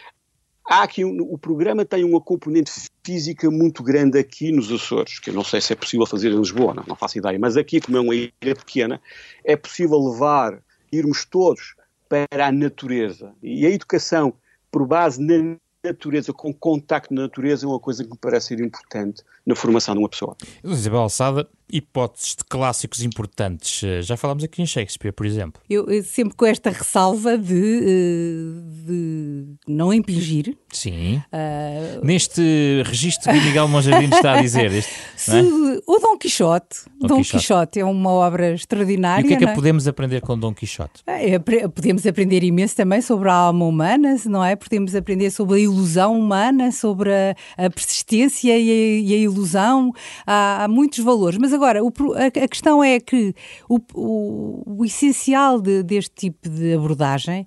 há 0.68 0.82
aqui 0.82 1.04
um, 1.04 1.18
o 1.22 1.38
programa 1.38 1.84
tem 1.84 2.04
uma 2.04 2.20
componente 2.20 2.70
física 3.04 3.50
muito 3.50 3.82
grande 3.82 4.18
aqui 4.18 4.50
nos 4.50 4.70
Açores, 4.70 5.18
que 5.18 5.30
eu 5.30 5.34
não 5.34 5.44
sei 5.44 5.60
se 5.60 5.72
é 5.72 5.76
possível 5.76 6.06
fazer 6.06 6.30
em 6.30 6.38
Lisboa, 6.38 6.74
não, 6.74 6.84
não 6.86 6.96
faço 6.96 7.18
ideia, 7.18 7.38
mas 7.38 7.56
aqui, 7.56 7.80
como 7.80 7.96
é 7.96 8.00
uma 8.00 8.14
ilha 8.14 8.32
pequena, 8.42 9.00
é 9.44 9.56
possível 9.56 9.98
levar, 9.98 10.60
irmos 10.92 11.24
todos 11.24 11.74
para 12.08 12.46
a 12.46 12.52
natureza. 12.52 13.32
E 13.42 13.66
a 13.66 13.70
educação 13.70 14.34
por 14.70 14.86
base 14.86 15.20
na 15.22 15.56
natureza, 15.84 16.32
com 16.32 16.52
contacto 16.52 17.14
na 17.14 17.22
natureza, 17.22 17.64
é 17.64 17.68
uma 17.68 17.80
coisa 17.80 18.04
que 18.04 18.10
me 18.10 18.18
parece 18.20 18.48
ser 18.48 18.60
importante 18.60 19.22
na 19.44 19.54
formação 19.54 19.94
de 19.94 20.00
uma 20.00 20.08
pessoa. 20.08 20.36
Isabel 20.64 21.00
Alçada, 21.00 21.48
hipóteses 21.70 22.36
de 22.36 22.44
clássicos 22.44 23.02
importantes. 23.02 23.82
Eh, 23.82 24.02
já 24.02 24.16
falámos 24.16 24.44
aqui 24.44 24.62
em 24.62 24.66
Shakespeare, 24.66 25.12
por 25.12 25.26
exemplo. 25.26 25.60
Eu, 25.68 25.86
eu 25.90 26.02
sempre 26.02 26.34
com 26.34 26.46
esta 26.46 26.70
ressalva 26.70 27.36
de, 27.36 27.54
eh, 27.54 28.86
de 28.86 29.46
não 29.66 29.92
impingir. 29.92 30.56
Sim. 30.72 31.22
Uh... 31.32 32.04
Neste 32.04 32.82
registro 32.84 33.32
que 33.32 33.40
Miguel 33.40 33.66
Monjardim 33.68 34.14
está 34.14 34.38
a 34.38 34.42
dizer. 34.42 34.72
Este, 34.72 34.92
Se, 35.16 35.38
é? 35.38 35.42
O 35.86 35.98
Dom 35.98 36.16
Quixote. 36.18 36.84
Dom, 37.00 37.08
Dom 37.08 37.16
Quixote. 37.18 37.40
Quixote. 37.40 37.80
é 37.80 37.84
uma 37.84 38.10
obra 38.10 38.52
extraordinária. 38.52 39.22
E 39.22 39.24
o 39.24 39.28
que 39.28 39.34
é 39.34 39.38
que 39.38 39.44
é? 39.44 39.54
podemos 39.54 39.88
aprender 39.88 40.20
com 40.20 40.38
Dom 40.38 40.54
Quixote? 40.54 41.02
É, 41.06 41.38
podemos 41.38 42.06
aprender 42.06 42.44
imenso 42.44 42.76
também 42.76 43.00
sobre 43.00 43.28
a 43.28 43.34
alma 43.34 43.64
humana, 43.64 44.16
não 44.26 44.44
é? 44.44 44.54
Podemos 44.54 44.94
aprender 44.94 45.30
sobre 45.30 45.56
a 45.56 45.60
ilusão 45.60 46.18
humana, 46.18 46.70
sobre 46.70 47.10
a, 47.10 47.34
a 47.56 47.70
persistência 47.70 48.56
e 48.56 48.70
a, 48.70 49.00
e 49.00 49.14
a 49.14 49.16
ilusão. 49.16 49.92
Há, 50.26 50.64
há 50.64 50.68
muitos 50.68 50.98
valores. 51.00 51.38
Mas 51.38 51.52
agora, 51.56 51.84
o, 51.84 51.92
a, 52.14 52.26
a, 52.26 52.48
questão 52.48 52.82
é 52.82 53.00
que 53.00 53.34
o, 53.68 53.78
o, 53.94 54.78
o 54.78 54.84
essencial 54.84 55.60
de, 55.60 55.82
deste 55.82 56.14
tipo 56.14 56.48
de 56.48 56.74
abordagem 56.74 57.46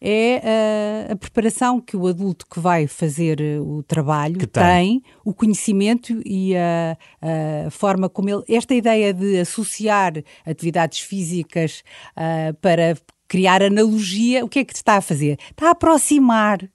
é 0.00 1.08
a, 1.08 1.12
a, 1.12 1.16
preparação 1.16 1.80
que 1.80 1.96
o 1.96 2.06
adulto 2.06 2.46
que 2.46 2.58
vai 2.58 2.86
fazer 2.86 3.40
eh, 3.40 3.60
o 3.60 3.82
trabalho 3.82 4.38
tem. 4.46 4.48
tem. 4.48 5.02
o 5.24 5.32
conhecimento 5.32 6.20
e 6.24 6.56
a, 6.56 6.96
a, 7.22 7.70
forma 7.70 8.08
como 8.08 8.28
ele. 8.28 8.42
Esta 8.48 8.74
ideia 8.74 9.14
de 9.14 9.38
associar 9.38 10.12
atividades 10.44 11.00
físicas 11.00 11.82
uh, 12.16 12.54
para 12.60 12.96
criar 13.28 13.62
analogia, 13.62 14.44
o 14.44 14.48
que 14.48 14.58
é 14.58 14.64
que 14.64 14.74
está 14.74 14.96
a 14.96 15.00
fazer? 15.00 15.38
Está 15.50 15.68
a 15.68 15.70
aproximar 15.70 16.68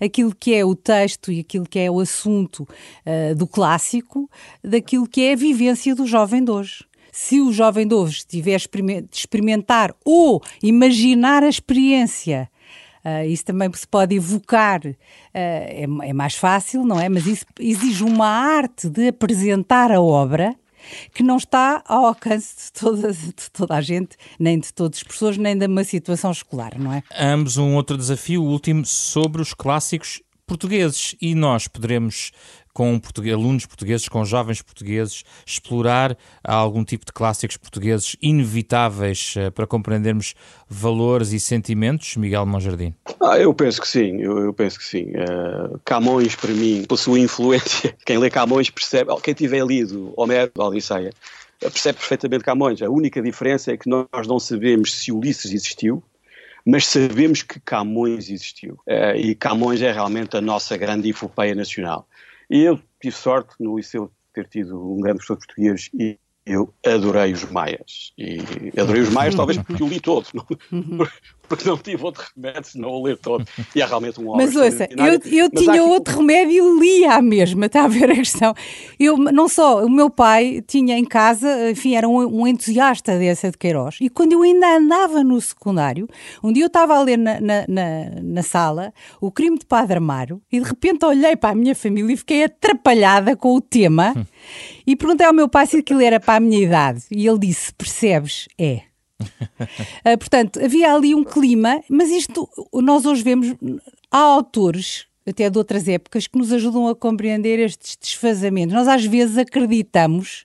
aquilo 0.00 0.34
que 0.34 0.54
é 0.54 0.64
o 0.64 0.74
texto 0.74 1.30
e 1.30 1.40
aquilo 1.40 1.66
que 1.66 1.78
é 1.78 1.90
o 1.90 2.00
assunto 2.00 2.60
uh, 2.60 3.34
do 3.34 3.46
clássico 3.46 4.28
daquilo 4.62 5.06
que 5.06 5.22
é 5.22 5.32
a 5.32 5.36
vivência 5.36 5.94
do 5.94 6.06
jovem 6.06 6.44
de 6.44 6.50
hoje. 6.50 6.84
Se 7.10 7.40
o 7.40 7.52
jovem 7.52 7.86
de 7.86 7.94
hoje 7.94 8.18
estiver 8.18 8.54
a 8.54 9.04
experimentar 9.12 9.94
ou 10.04 10.42
imaginar 10.62 11.42
a 11.42 11.48
experiência 11.48 12.50
Uh, 13.04 13.26
isso 13.26 13.44
também 13.44 13.68
se 13.74 13.86
pode 13.86 14.14
evocar, 14.14 14.80
uh, 14.86 14.96
é, 15.34 15.82
é, 15.82 16.12
mais 16.12 16.36
fácil, 16.36 16.84
não 16.84 17.00
é? 17.00 17.08
Mas 17.08 17.26
isso 17.26 17.44
exige 17.58 18.04
uma 18.04 18.28
arte 18.28 18.88
de 18.88 19.08
apresentar 19.08 19.90
a 19.90 20.00
obra 20.00 20.54
que 21.14 21.22
não 21.22 21.36
está 21.36 21.82
ao 21.86 22.06
alcance 22.06 22.66
de 22.66 22.72
toda, 22.72 23.12
de 23.12 23.50
toda 23.52 23.74
a 23.74 23.80
gente, 23.80 24.16
nem 24.38 24.58
de 24.58 24.72
todos 24.72 24.98
os 24.98 25.04
professores, 25.04 25.38
nem 25.38 25.56
de 25.56 25.66
uma 25.66 25.84
situação 25.84 26.30
escolar, 26.30 26.78
não 26.78 26.92
é? 26.92 27.02
Ambos 27.18 27.56
um 27.56 27.74
outro 27.74 27.96
desafio, 27.96 28.42
o 28.42 28.46
último, 28.46 28.84
sobre 28.84 29.40
os 29.40 29.54
clássicos 29.54 30.20
portugueses 30.46 31.14
e 31.20 31.34
nós 31.34 31.66
poderemos 31.66 32.30
com 32.72 32.98
português, 32.98 33.34
alunos 33.34 33.66
portugueses, 33.66 34.08
com 34.08 34.24
jovens 34.24 34.62
portugueses, 34.62 35.24
explorar 35.46 36.16
algum 36.42 36.84
tipo 36.84 37.04
de 37.04 37.12
clássicos 37.12 37.56
portugueses 37.56 38.16
inevitáveis 38.20 39.34
uh, 39.36 39.52
para 39.52 39.66
compreendermos 39.66 40.34
valores 40.68 41.32
e 41.32 41.40
sentimentos, 41.40 42.16
Miguel 42.16 42.46
Monjardim? 42.46 42.94
Ah, 43.20 43.38
eu 43.38 43.52
penso 43.52 43.80
que 43.80 43.88
sim, 43.88 44.20
eu, 44.20 44.38
eu 44.38 44.52
penso 44.52 44.78
que 44.78 44.84
sim. 44.84 45.10
Uh, 45.10 45.78
Camões, 45.84 46.34
para 46.34 46.52
mim, 46.52 46.84
pela 46.86 46.98
sua 46.98 47.18
influência, 47.18 47.94
quem 48.06 48.18
lê 48.18 48.30
Camões 48.30 48.70
percebe, 48.70 49.14
quem 49.22 49.34
tiver 49.34 49.64
lido 49.64 50.12
Homero, 50.16 50.50
Odisseia, 50.58 51.12
percebe 51.60 51.98
perfeitamente 51.98 52.44
Camões. 52.44 52.80
A 52.82 52.88
única 52.88 53.20
diferença 53.20 53.72
é 53.72 53.76
que 53.76 53.88
nós 53.88 54.26
não 54.26 54.38
sabemos 54.38 54.94
se 54.94 55.12
Ulisses 55.12 55.52
existiu, 55.52 56.02
mas 56.64 56.86
sabemos 56.86 57.42
que 57.42 57.60
Camões 57.60 58.30
existiu. 58.30 58.74
Uh, 58.88 59.16
e 59.16 59.34
Camões 59.34 59.82
é 59.82 59.92
realmente 59.92 60.36
a 60.36 60.40
nossa 60.40 60.76
grande 60.76 61.10
epopeia 61.10 61.54
nacional. 61.54 62.08
Eu 62.54 62.78
tive 63.00 63.16
sorte 63.16 63.54
no 63.58 63.78
liceu 63.78 64.12
ter 64.34 64.46
tido 64.46 64.78
um 64.78 65.00
grande 65.00 65.24
professor 65.24 65.38
português 65.38 65.88
e 65.94 66.18
eu 66.44 66.74
adorei 66.84 67.32
os 67.32 67.44
Maias. 67.50 68.12
E 68.18 68.78
adorei 68.78 69.00
os 69.00 69.08
Maias, 69.08 69.34
talvez 69.34 69.56
porque 69.56 69.82
o 69.82 69.88
li 69.88 69.98
todo, 69.98 70.26
porque 71.52 71.68
não 71.68 71.76
tive 71.76 72.02
outro 72.02 72.24
remédio 72.34 72.64
senão 72.64 72.88
o 72.88 73.04
ler 73.04 73.18
todo. 73.18 73.44
E 73.76 73.82
é 73.82 73.84
realmente 73.84 74.18
um 74.18 74.34
Mas 74.34 74.56
ouça, 74.56 74.88
eu, 74.90 75.20
eu 75.30 75.50
tinha 75.50 75.72
aqui... 75.72 75.80
outro 75.80 76.16
remédio 76.16 76.78
e 76.78 76.80
lia 76.80 77.16
a 77.16 77.22
mesma, 77.22 77.66
está 77.66 77.84
a 77.84 77.88
ver 77.88 78.10
a 78.10 78.14
questão. 78.14 78.54
Eu, 78.98 79.18
não 79.18 79.48
só, 79.48 79.84
o 79.84 79.90
meu 79.90 80.08
pai 80.08 80.64
tinha 80.66 80.96
em 80.96 81.04
casa, 81.04 81.70
enfim, 81.70 81.94
era 81.94 82.08
um, 82.08 82.40
um 82.40 82.46
entusiasta 82.46 83.18
dessa 83.18 83.50
de 83.50 83.58
Queiroz. 83.58 83.98
E 84.00 84.08
quando 84.08 84.32
eu 84.32 84.42
ainda 84.42 84.78
andava 84.78 85.22
no 85.22 85.38
secundário, 85.42 86.08
um 86.42 86.50
dia 86.50 86.64
eu 86.64 86.68
estava 86.68 86.96
a 86.96 87.02
ler 87.02 87.18
na, 87.18 87.38
na, 87.38 87.64
na, 87.68 88.22
na 88.22 88.42
sala 88.42 88.90
O 89.20 89.30
Crime 89.30 89.58
de 89.58 89.66
Padre 89.66 89.98
Amaro 89.98 90.40
e 90.50 90.58
de 90.58 90.66
repente 90.66 91.04
olhei 91.04 91.36
para 91.36 91.50
a 91.50 91.54
minha 91.54 91.74
família 91.74 92.14
e 92.14 92.16
fiquei 92.16 92.44
atrapalhada 92.44 93.36
com 93.36 93.54
o 93.54 93.60
tema. 93.60 94.14
Hum. 94.16 94.24
E 94.86 94.96
perguntei 94.96 95.26
ao 95.26 95.34
meu 95.34 95.50
pai 95.50 95.66
se 95.66 95.76
aquilo 95.76 96.00
era 96.00 96.18
para 96.18 96.36
a 96.36 96.40
minha 96.40 96.62
idade. 96.62 97.02
E 97.10 97.26
ele 97.26 97.38
disse: 97.38 97.74
Percebes? 97.74 98.48
É. 98.58 98.91
uh, 99.20 100.16
portanto, 100.18 100.62
havia 100.62 100.92
ali 100.92 101.14
um 101.14 101.24
clima, 101.24 101.82
mas 101.88 102.10
isto 102.10 102.48
nós 102.74 103.04
hoje 103.06 103.22
vemos, 103.22 103.54
há 104.10 104.18
autores 104.18 105.06
até 105.26 105.48
de 105.48 105.58
outras 105.58 105.88
épocas 105.88 106.26
que 106.26 106.38
nos 106.38 106.52
ajudam 106.52 106.88
a 106.88 106.94
compreender 106.94 107.58
estes 107.58 107.96
desfazamentos. 107.96 108.74
Nós 108.74 108.88
às 108.88 109.04
vezes 109.04 109.38
acreditamos 109.38 110.44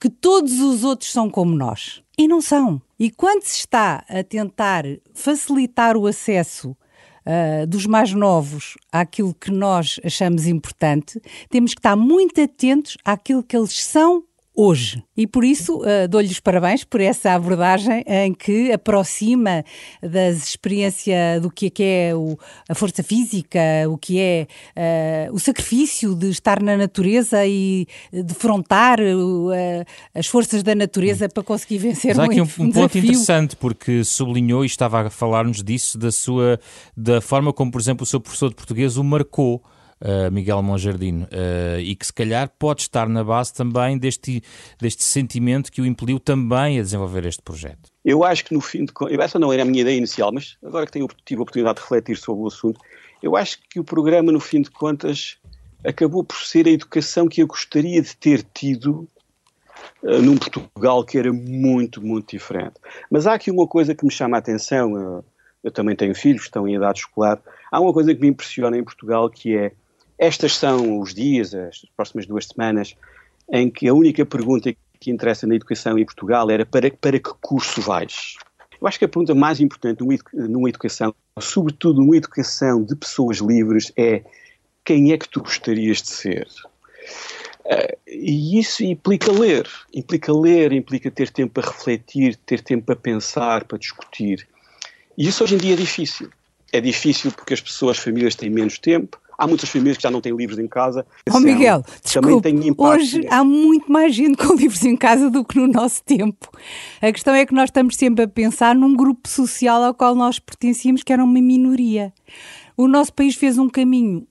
que 0.00 0.10
todos 0.10 0.60
os 0.60 0.84
outros 0.84 1.10
são 1.12 1.30
como 1.30 1.54
nós 1.54 2.02
e 2.16 2.26
não 2.26 2.40
são. 2.40 2.82
E 2.98 3.10
quando 3.10 3.44
se 3.44 3.60
está 3.60 4.04
a 4.08 4.24
tentar 4.24 4.84
facilitar 5.14 5.96
o 5.96 6.06
acesso 6.06 6.70
uh, 6.70 7.66
dos 7.66 7.86
mais 7.86 8.12
novos 8.12 8.74
àquilo 8.90 9.32
que 9.32 9.52
nós 9.52 10.00
achamos 10.04 10.46
importante, 10.46 11.20
temos 11.48 11.74
que 11.74 11.78
estar 11.78 11.94
muito 11.94 12.40
atentos 12.40 12.96
àquilo 13.04 13.42
que 13.42 13.56
eles 13.56 13.84
são 13.84 14.24
hoje. 14.58 15.00
E 15.16 15.24
por 15.24 15.44
isso 15.44 15.78
uh, 15.78 16.08
dou-lhe 16.08 16.26
os 16.26 16.40
parabéns 16.40 16.82
por 16.82 17.00
essa 17.00 17.32
abordagem 17.32 18.02
em 18.08 18.34
que 18.34 18.72
aproxima 18.72 19.64
da 20.02 20.30
experiência 20.30 21.40
do 21.40 21.48
que 21.48 21.66
é, 21.66 21.70
que 21.70 21.82
é 21.84 22.12
o, 22.12 22.36
a 22.68 22.74
força 22.74 23.04
física, 23.04 23.60
o 23.88 23.96
que 23.96 24.18
é 24.18 24.48
uh, 25.30 25.32
o 25.32 25.38
sacrifício 25.38 26.12
de 26.16 26.28
estar 26.30 26.60
na 26.60 26.76
natureza 26.76 27.46
e 27.46 27.86
defrontar 28.12 28.98
uh, 28.98 29.84
as 30.12 30.26
forças 30.26 30.64
da 30.64 30.74
natureza 30.74 31.28
para 31.28 31.44
conseguir 31.44 31.78
vencer 31.78 32.16
Mas 32.16 32.18
há 32.18 32.24
aqui 32.24 32.40
um, 32.40 32.44
um, 32.58 32.64
um 32.64 32.72
ponto 32.72 32.98
interessante 32.98 33.54
porque 33.54 34.02
sublinhou 34.02 34.64
e 34.64 34.66
estava 34.66 35.06
a 35.06 35.10
falar-nos 35.10 35.62
disso 35.62 35.96
da 35.96 36.10
sua 36.10 36.58
da 36.96 37.20
forma 37.20 37.52
como, 37.52 37.70
por 37.70 37.80
exemplo, 37.80 38.02
o 38.02 38.06
seu 38.06 38.18
professor 38.18 38.48
de 38.48 38.56
português 38.56 38.96
o 38.96 39.04
marcou 39.04 39.62
uh, 40.00 40.30
Miguel 40.30 40.62
Monjardino, 40.62 41.24
uh, 41.24 41.80
e 41.80 41.94
que 41.94 42.06
se 42.06 42.12
calhar 42.12 42.50
pode 42.58 42.82
estar 42.82 43.08
na 43.08 43.22
base 43.24 43.52
também 43.52 43.98
deste, 43.98 44.42
deste 44.80 45.02
sentimento 45.02 45.70
que 45.70 45.80
o 45.80 45.86
impeliu 45.86 46.18
também 46.18 46.78
a 46.78 46.82
desenvolver 46.82 47.26
este 47.26 47.42
projeto. 47.42 47.90
Eu 48.04 48.24
acho 48.24 48.44
que 48.44 48.54
no 48.54 48.60
fim 48.60 48.84
de 48.84 48.92
contas, 48.92 49.18
essa 49.18 49.38
não 49.38 49.52
era 49.52 49.62
a 49.62 49.64
minha 49.64 49.82
ideia 49.82 49.96
inicial, 49.96 50.32
mas 50.32 50.56
agora 50.64 50.86
que 50.86 50.92
tenho, 50.92 51.08
tive 51.24 51.40
a 51.40 51.42
oportunidade 51.42 51.76
de 51.76 51.82
refletir 51.82 52.16
sobre 52.16 52.42
o 52.42 52.46
assunto, 52.46 52.80
eu 53.22 53.36
acho 53.36 53.58
que 53.68 53.80
o 53.80 53.84
programa, 53.84 54.30
no 54.30 54.40
fim 54.40 54.62
de 54.62 54.70
contas, 54.70 55.36
acabou 55.84 56.24
por 56.24 56.38
ser 56.38 56.66
a 56.66 56.70
educação 56.70 57.28
que 57.28 57.42
eu 57.42 57.46
gostaria 57.46 58.00
de 58.00 58.16
ter 58.16 58.42
tido 58.54 59.08
uh, 60.02 60.22
num 60.22 60.36
Portugal 60.36 61.04
que 61.04 61.18
era 61.18 61.32
muito, 61.32 62.00
muito 62.00 62.30
diferente. 62.30 62.74
Mas 63.10 63.26
há 63.26 63.34
aqui 63.34 63.50
uma 63.50 63.66
coisa 63.66 63.94
que 63.94 64.04
me 64.04 64.10
chama 64.10 64.36
a 64.36 64.40
atenção, 64.40 64.92
uh, 64.92 65.24
eu 65.62 65.70
também 65.70 65.96
tenho 65.96 66.14
filhos, 66.14 66.42
estão 66.42 66.66
em 66.68 66.76
idade 66.76 67.00
escolar, 67.00 67.40
há 67.70 67.80
uma 67.80 67.92
coisa 67.92 68.14
que 68.14 68.20
me 68.20 68.28
impressiona 68.28 68.78
em 68.78 68.84
Portugal 68.84 69.28
que 69.28 69.56
é 69.56 69.72
estas 70.18 70.56
são 70.56 71.00
os 71.00 71.14
dias, 71.14 71.54
as 71.54 71.82
próximas 71.96 72.26
duas 72.26 72.46
semanas, 72.46 72.94
em 73.52 73.70
que 73.70 73.88
a 73.88 73.94
única 73.94 74.26
pergunta 74.26 74.74
que 75.00 75.10
interessa 75.10 75.46
na 75.46 75.54
educação 75.54 75.98
em 75.98 76.04
Portugal 76.04 76.50
era 76.50 76.66
para, 76.66 76.90
para 76.90 77.18
que 77.18 77.30
curso 77.40 77.80
vais? 77.80 78.36
Eu 78.80 78.86
acho 78.86 78.98
que 78.98 79.04
a 79.04 79.08
pergunta 79.08 79.34
mais 79.34 79.60
importante 79.60 80.02
numa 80.32 80.68
educação, 80.68 81.14
sobretudo 81.40 82.00
numa 82.00 82.16
educação 82.16 82.82
de 82.82 82.94
pessoas 82.94 83.38
livres, 83.38 83.92
é 83.96 84.22
quem 84.84 85.12
é 85.12 85.18
que 85.18 85.28
tu 85.28 85.40
gostarias 85.40 86.02
de 86.02 86.08
ser? 86.08 86.48
Uh, 87.64 87.98
e 88.06 88.58
isso 88.58 88.82
implica 88.82 89.30
ler. 89.30 89.68
Implica 89.92 90.32
ler, 90.32 90.72
implica 90.72 91.10
ter 91.10 91.30
tempo 91.30 91.54
para 91.54 91.70
refletir, 91.70 92.36
ter 92.36 92.60
tempo 92.62 92.86
para 92.86 92.96
pensar, 92.96 93.64
para 93.64 93.78
discutir. 93.78 94.48
E 95.16 95.28
isso 95.28 95.44
hoje 95.44 95.56
em 95.56 95.58
dia 95.58 95.74
é 95.74 95.76
difícil. 95.76 96.30
É 96.72 96.80
difícil 96.80 97.32
porque 97.32 97.54
as 97.54 97.60
pessoas, 97.60 97.98
as 97.98 98.04
famílias 98.04 98.34
têm 98.34 98.48
menos 98.48 98.78
tempo, 98.78 99.20
Há 99.38 99.46
muitas 99.46 99.68
famílias 99.70 99.96
que 99.96 100.02
já 100.02 100.10
não 100.10 100.20
têm 100.20 100.34
livros 100.34 100.58
em 100.58 100.66
casa. 100.66 101.06
Oh, 101.32 101.38
Miguel, 101.38 101.84
desculpe, 102.02 102.74
hoje 102.76 103.24
há 103.30 103.44
muito 103.44 103.90
mais 103.90 104.12
gente 104.12 104.36
com 104.36 104.52
livros 104.54 104.84
em 104.84 104.96
casa 104.96 105.30
do 105.30 105.44
que 105.44 105.56
no 105.56 105.68
nosso 105.68 106.02
tempo. 106.02 106.50
A 107.00 107.12
questão 107.12 107.32
é 107.32 107.46
que 107.46 107.54
nós 107.54 107.68
estamos 107.68 107.94
sempre 107.94 108.24
a 108.24 108.28
pensar 108.28 108.74
num 108.74 108.96
grupo 108.96 109.28
social 109.28 109.80
ao 109.84 109.94
qual 109.94 110.16
nós 110.16 110.40
pertencíamos, 110.40 111.04
que 111.04 111.12
era 111.12 111.22
uma 111.22 111.40
minoria. 111.40 112.12
O 112.76 112.88
nosso 112.88 113.12
país 113.12 113.36
fez 113.36 113.58
um 113.58 113.68
caminho 113.68 114.26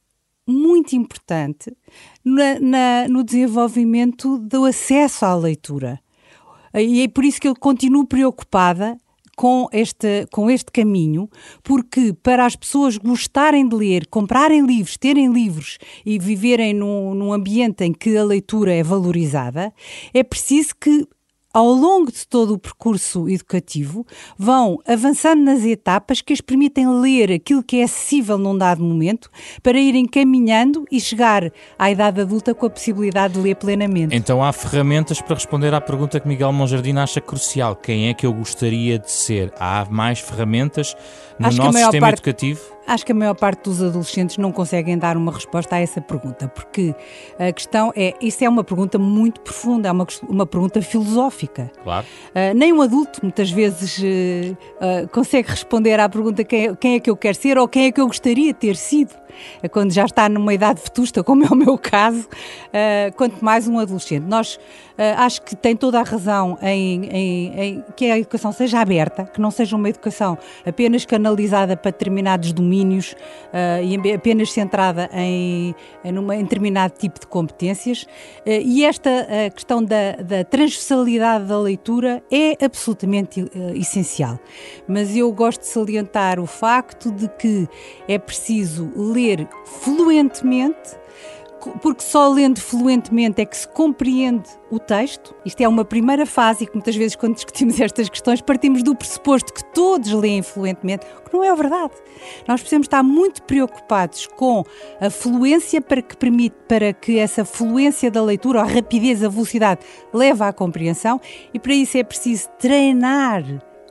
muito 0.45 0.93
importante 0.93 1.75
na, 2.23 2.59
na, 2.59 3.07
no 3.07 3.23
desenvolvimento 3.23 4.37
do 4.39 4.65
acesso 4.65 5.25
à 5.25 5.33
leitura. 5.35 6.01
E 6.73 7.01
é 7.03 7.07
por 7.07 7.23
isso 7.23 7.39
que 7.39 7.47
eu 7.47 7.55
continuo 7.55 8.05
preocupada 8.05 8.97
com 9.37 9.67
este, 9.71 10.25
com 10.31 10.49
este 10.49 10.71
caminho, 10.71 11.29
porque 11.63 12.11
para 12.11 12.43
as 12.43 12.55
pessoas 12.55 12.97
gostarem 12.97 13.69
de 13.69 13.75
ler, 13.75 14.07
comprarem 14.07 14.65
livros, 14.65 14.97
terem 14.97 15.31
livros 15.31 15.77
e 16.03 16.17
viverem 16.17 16.73
num, 16.73 17.13
num 17.13 17.31
ambiente 17.31 17.83
em 17.83 17.93
que 17.93 18.17
a 18.17 18.23
leitura 18.23 18.73
é 18.73 18.81
valorizada, 18.81 19.71
é 20.11 20.23
preciso 20.23 20.73
que 20.81 21.07
ao 21.57 21.73
longo 21.73 22.11
de 22.11 22.27
todo 22.27 22.53
o 22.53 22.59
percurso 22.59 23.27
educativo, 23.27 24.05
vão 24.37 24.77
avançando 24.87 25.41
nas 25.41 25.63
etapas 25.63 26.21
que 26.21 26.31
as 26.31 26.39
permitem 26.39 26.87
ler 27.01 27.31
aquilo 27.31 27.63
que 27.63 27.77
é 27.77 27.83
acessível 27.83 28.37
num 28.37 28.55
dado 28.55 28.83
momento 28.83 29.27
para 29.63 29.79
irem 29.79 30.05
caminhando 30.05 30.85
e 30.91 31.01
chegar 31.01 31.51
à 31.79 31.89
idade 31.89 32.21
adulta 32.21 32.53
com 32.53 32.67
a 32.67 32.69
possibilidade 32.69 33.33
de 33.33 33.39
ler 33.39 33.55
plenamente. 33.55 34.15
Então 34.15 34.43
há 34.43 34.53
ferramentas 34.53 35.19
para 35.19 35.33
responder 35.33 35.73
à 35.73 35.81
pergunta 35.81 36.19
que 36.19 36.27
Miguel 36.27 36.53
Monjardim 36.53 36.95
acha 36.95 37.19
crucial: 37.19 37.75
quem 37.75 38.07
é 38.07 38.13
que 38.13 38.27
eu 38.27 38.33
gostaria 38.33 38.99
de 38.99 39.09
ser? 39.09 39.51
Há 39.59 39.87
mais 39.89 40.19
ferramentas 40.19 40.95
no 41.39 41.47
Acho 41.47 41.57
nosso 41.57 41.77
sistema 41.77 42.07
parte... 42.07 42.19
educativo? 42.19 42.77
Acho 42.87 43.05
que 43.05 43.11
a 43.11 43.15
maior 43.15 43.35
parte 43.35 43.63
dos 43.63 43.83
adolescentes 43.83 44.37
não 44.37 44.51
conseguem 44.51 44.97
dar 44.97 45.17
uma 45.17 45.31
resposta 45.31 45.75
a 45.75 45.79
essa 45.79 45.99
pergunta, 45.99 46.47
porque 46.47 46.95
a 47.37 47.51
questão 47.51 47.91
é, 47.93 48.13
isso 48.21 48.43
é 48.45 48.47
uma 48.47 48.63
pergunta 48.63 48.97
muito 48.97 49.41
profunda, 49.41 49.89
é 49.89 49.91
uma, 49.91 50.07
uma 50.23 50.45
pergunta 50.45 50.81
filosófica. 50.81 51.69
Claro. 51.83 52.05
Uh, 52.29 52.55
nem 52.55 52.71
um 52.71 52.81
adulto 52.81 53.19
muitas 53.21 53.51
vezes 53.51 53.97
uh, 53.99 54.03
uh, 54.03 55.07
consegue 55.09 55.49
responder 55.49 55.99
à 55.99 56.07
pergunta 56.07 56.45
quem 56.45 56.67
é, 56.67 56.75
quem 56.75 56.95
é 56.95 56.99
que 57.01 57.09
eu 57.09 57.17
quero 57.17 57.35
ser 57.35 57.57
ou 57.57 57.67
quem 57.67 57.87
é 57.87 57.91
que 57.91 57.99
eu 57.99 58.07
gostaria 58.07 58.53
de 58.53 58.59
ter 58.59 58.77
sido. 58.77 59.13
É 59.61 59.67
quando 59.67 59.91
já 59.91 60.05
está 60.05 60.27
numa 60.29 60.53
idade 60.53 60.81
vetusta, 60.81 61.23
como 61.23 61.43
é 61.45 61.47
o 61.47 61.55
meu 61.55 61.77
caso, 61.77 62.21
uh, 62.21 63.15
quanto 63.15 63.43
mais 63.43 63.67
um 63.67 63.79
adolescente. 63.79 64.23
Nós 64.23 64.55
uh, 64.55 64.59
acho 65.17 65.41
que 65.41 65.55
tem 65.55 65.75
toda 65.75 65.99
a 65.99 66.03
razão 66.03 66.57
em, 66.61 67.05
em, 67.05 67.59
em, 67.59 67.83
que 67.95 68.05
a 68.05 68.17
educação 68.17 68.51
seja 68.51 68.79
aberta, 68.79 69.25
que 69.25 69.39
não 69.39 69.51
seja 69.51 69.75
uma 69.75 69.89
educação 69.89 70.37
apenas 70.65 71.05
canalizada 71.27 71.75
para 71.75 71.91
determinados 71.91 72.53
domínios 72.53 73.11
uh, 73.11 73.83
e 73.83 74.13
apenas 74.13 74.51
centrada 74.51 75.09
em, 75.13 75.75
em, 76.03 76.11
numa, 76.11 76.35
em 76.35 76.43
determinado 76.43 76.93
tipo 76.97 77.19
de 77.19 77.27
competências. 77.27 78.07
e 78.45 78.85
esta 78.85 79.27
questão 79.53 79.83
da, 79.83 80.13
da, 80.13 80.43
transversalidade 80.43 81.45
da 81.45 81.59
leitura 81.59 82.23
é 82.31 82.63
absolutamente 82.63 83.45
essencial. 83.75 84.39
Mas 84.87 85.15
eu 85.15 85.31
gosto 85.31 85.61
de 85.61 85.67
salientar 85.67 86.39
o 86.39 86.45
facto 86.45 87.11
de 87.11 87.27
que 87.27 87.67
é 88.07 88.17
preciso 88.17 88.91
ler 88.95 89.47
fluentemente, 89.65 90.97
porque 91.81 92.03
só 92.03 92.29
lendo 92.29 92.59
fluentemente 92.59 93.41
é 93.41 93.45
que 93.45 93.57
se 93.57 93.67
compreende 93.67 94.49
o 94.69 94.79
texto. 94.79 95.35
Isto 95.45 95.61
é 95.61 95.67
uma 95.67 95.83
primeira 95.83 96.25
fase 96.25 96.63
e 96.63 96.67
que 96.67 96.73
muitas 96.73 96.95
vezes, 96.95 97.15
quando 97.15 97.35
discutimos 97.35 97.79
estas 97.81 98.09
questões, 98.09 98.41
partimos 98.41 98.83
do 98.83 98.95
pressuposto 98.95 99.53
que 99.53 99.63
todos 99.73 100.11
leem 100.11 100.41
fluentemente, 100.41 101.05
o 101.17 101.29
que 101.29 101.33
não 101.35 101.43
é 101.43 101.55
verdade. 101.55 101.93
Nós 102.47 102.59
precisamos 102.61 102.85
estar 102.85 103.03
muito 103.03 103.43
preocupados 103.43 104.27
com 104.27 104.63
a 104.99 105.09
fluência 105.09 105.81
para 105.81 106.01
que 106.01 106.15
permite, 106.15 106.55
para 106.67 106.93
que 106.93 107.17
essa 107.19 107.43
fluência 107.43 108.09
da 108.11 108.21
leitura, 108.21 108.61
a 108.61 108.65
rapidez, 108.65 109.23
a 109.23 109.29
velocidade, 109.29 109.81
leve 110.13 110.43
à 110.43 110.53
compreensão 110.53 111.19
e 111.53 111.59
para 111.59 111.73
isso 111.73 111.97
é 111.97 112.03
preciso 112.03 112.49
treinar 112.59 113.43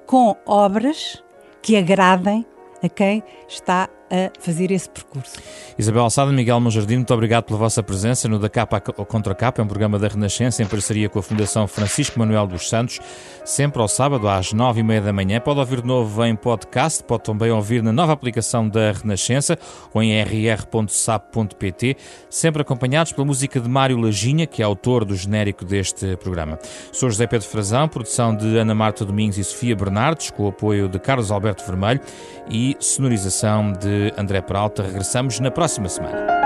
com 0.07 0.37
obras 0.46 1.22
que 1.61 1.76
agradem 1.76 2.46
a 2.83 2.88
quem 2.88 3.22
está 3.48 3.88
a 4.11 4.31
fazer 4.40 4.71
esse 4.71 4.88
percurso. 4.88 5.37
Isabel 5.79 6.03
Alçada, 6.03 6.33
Miguel 6.33 6.61
Monjardim, 6.61 6.97
muito 6.97 7.12
obrigado 7.12 7.45
pela 7.45 7.59
vossa 7.59 7.83
presença 7.83 8.29
no 8.29 8.38
Da 8.38 8.49
Capa 8.49 8.83
ao 8.97 9.05
Contra 9.05 9.35
Capa, 9.35 9.61
é 9.61 9.64
um 9.64 9.69
programa 9.69 9.99
da 9.99 10.09
Renascença 10.09 10.62
em 10.62 10.66
parceria 10.66 11.09
com 11.09 11.19
a 11.19 11.23
Fundação 11.23 11.66
Francisco 11.66 12.19
Manuel 12.19 12.47
dos 12.47 12.69
Santos, 12.69 13.01
sempre 13.45 13.81
ao 13.81 13.88
sábado 13.88 14.29
às 14.29 14.53
nove 14.53 14.81
e 14.81 14.83
meia 14.83 15.01
da 15.01 15.12
manhã. 15.12 15.40
Pode 15.40 15.61
ouvir 15.61 15.81
de 15.81 15.87
novo 15.87 16.25
em 16.25 16.35
podcast, 16.35 17.03
pode 17.05 17.25
também 17.25 17.51
ouvir 17.51 17.83
na 17.83 17.92
nova 17.92 18.12
aplicação 18.12 18.69
da 18.69 18.92
Renascença 18.92 19.59
ou 19.92 20.03
em 20.03 20.21
rr.sap.pt, 20.23 21.97
sempre 22.31 22.62
acompanhados 22.62 23.12
pela 23.12 23.27
música 23.27 23.61
de 23.61 23.69
Mário 23.69 23.99
Laginha, 23.99 24.47
que 24.47 24.62
é 24.62 24.64
autor 24.64 25.05
do 25.05 25.14
genérico 25.14 25.64
deste 25.64 26.16
programa. 26.16 26.59
Sou 26.92 27.11
José 27.11 27.27
Pedro 27.27 27.47
Frazão, 27.47 27.88
produção 27.88 28.35
de 28.35 28.57
Ana 28.57 28.75
Marta 28.75 29.05
Domingos 29.05 29.38
e 29.38 29.45
Sofia 29.45 29.77
Bernardes, 29.77 30.31
com 30.31 30.45
o 30.45 30.49
apoio 30.49 30.88
de 30.88 30.99
Carlos 30.99 31.31
Alberto 31.31 31.64
Vermelho 31.64 32.01
e 32.49 32.77
sonorização 32.79 33.73
André 34.16 34.42
Peralta. 34.42 34.82
Regressamos 34.82 35.40
na 35.40 35.50
próxima 35.50 35.88
semana. 35.88 36.45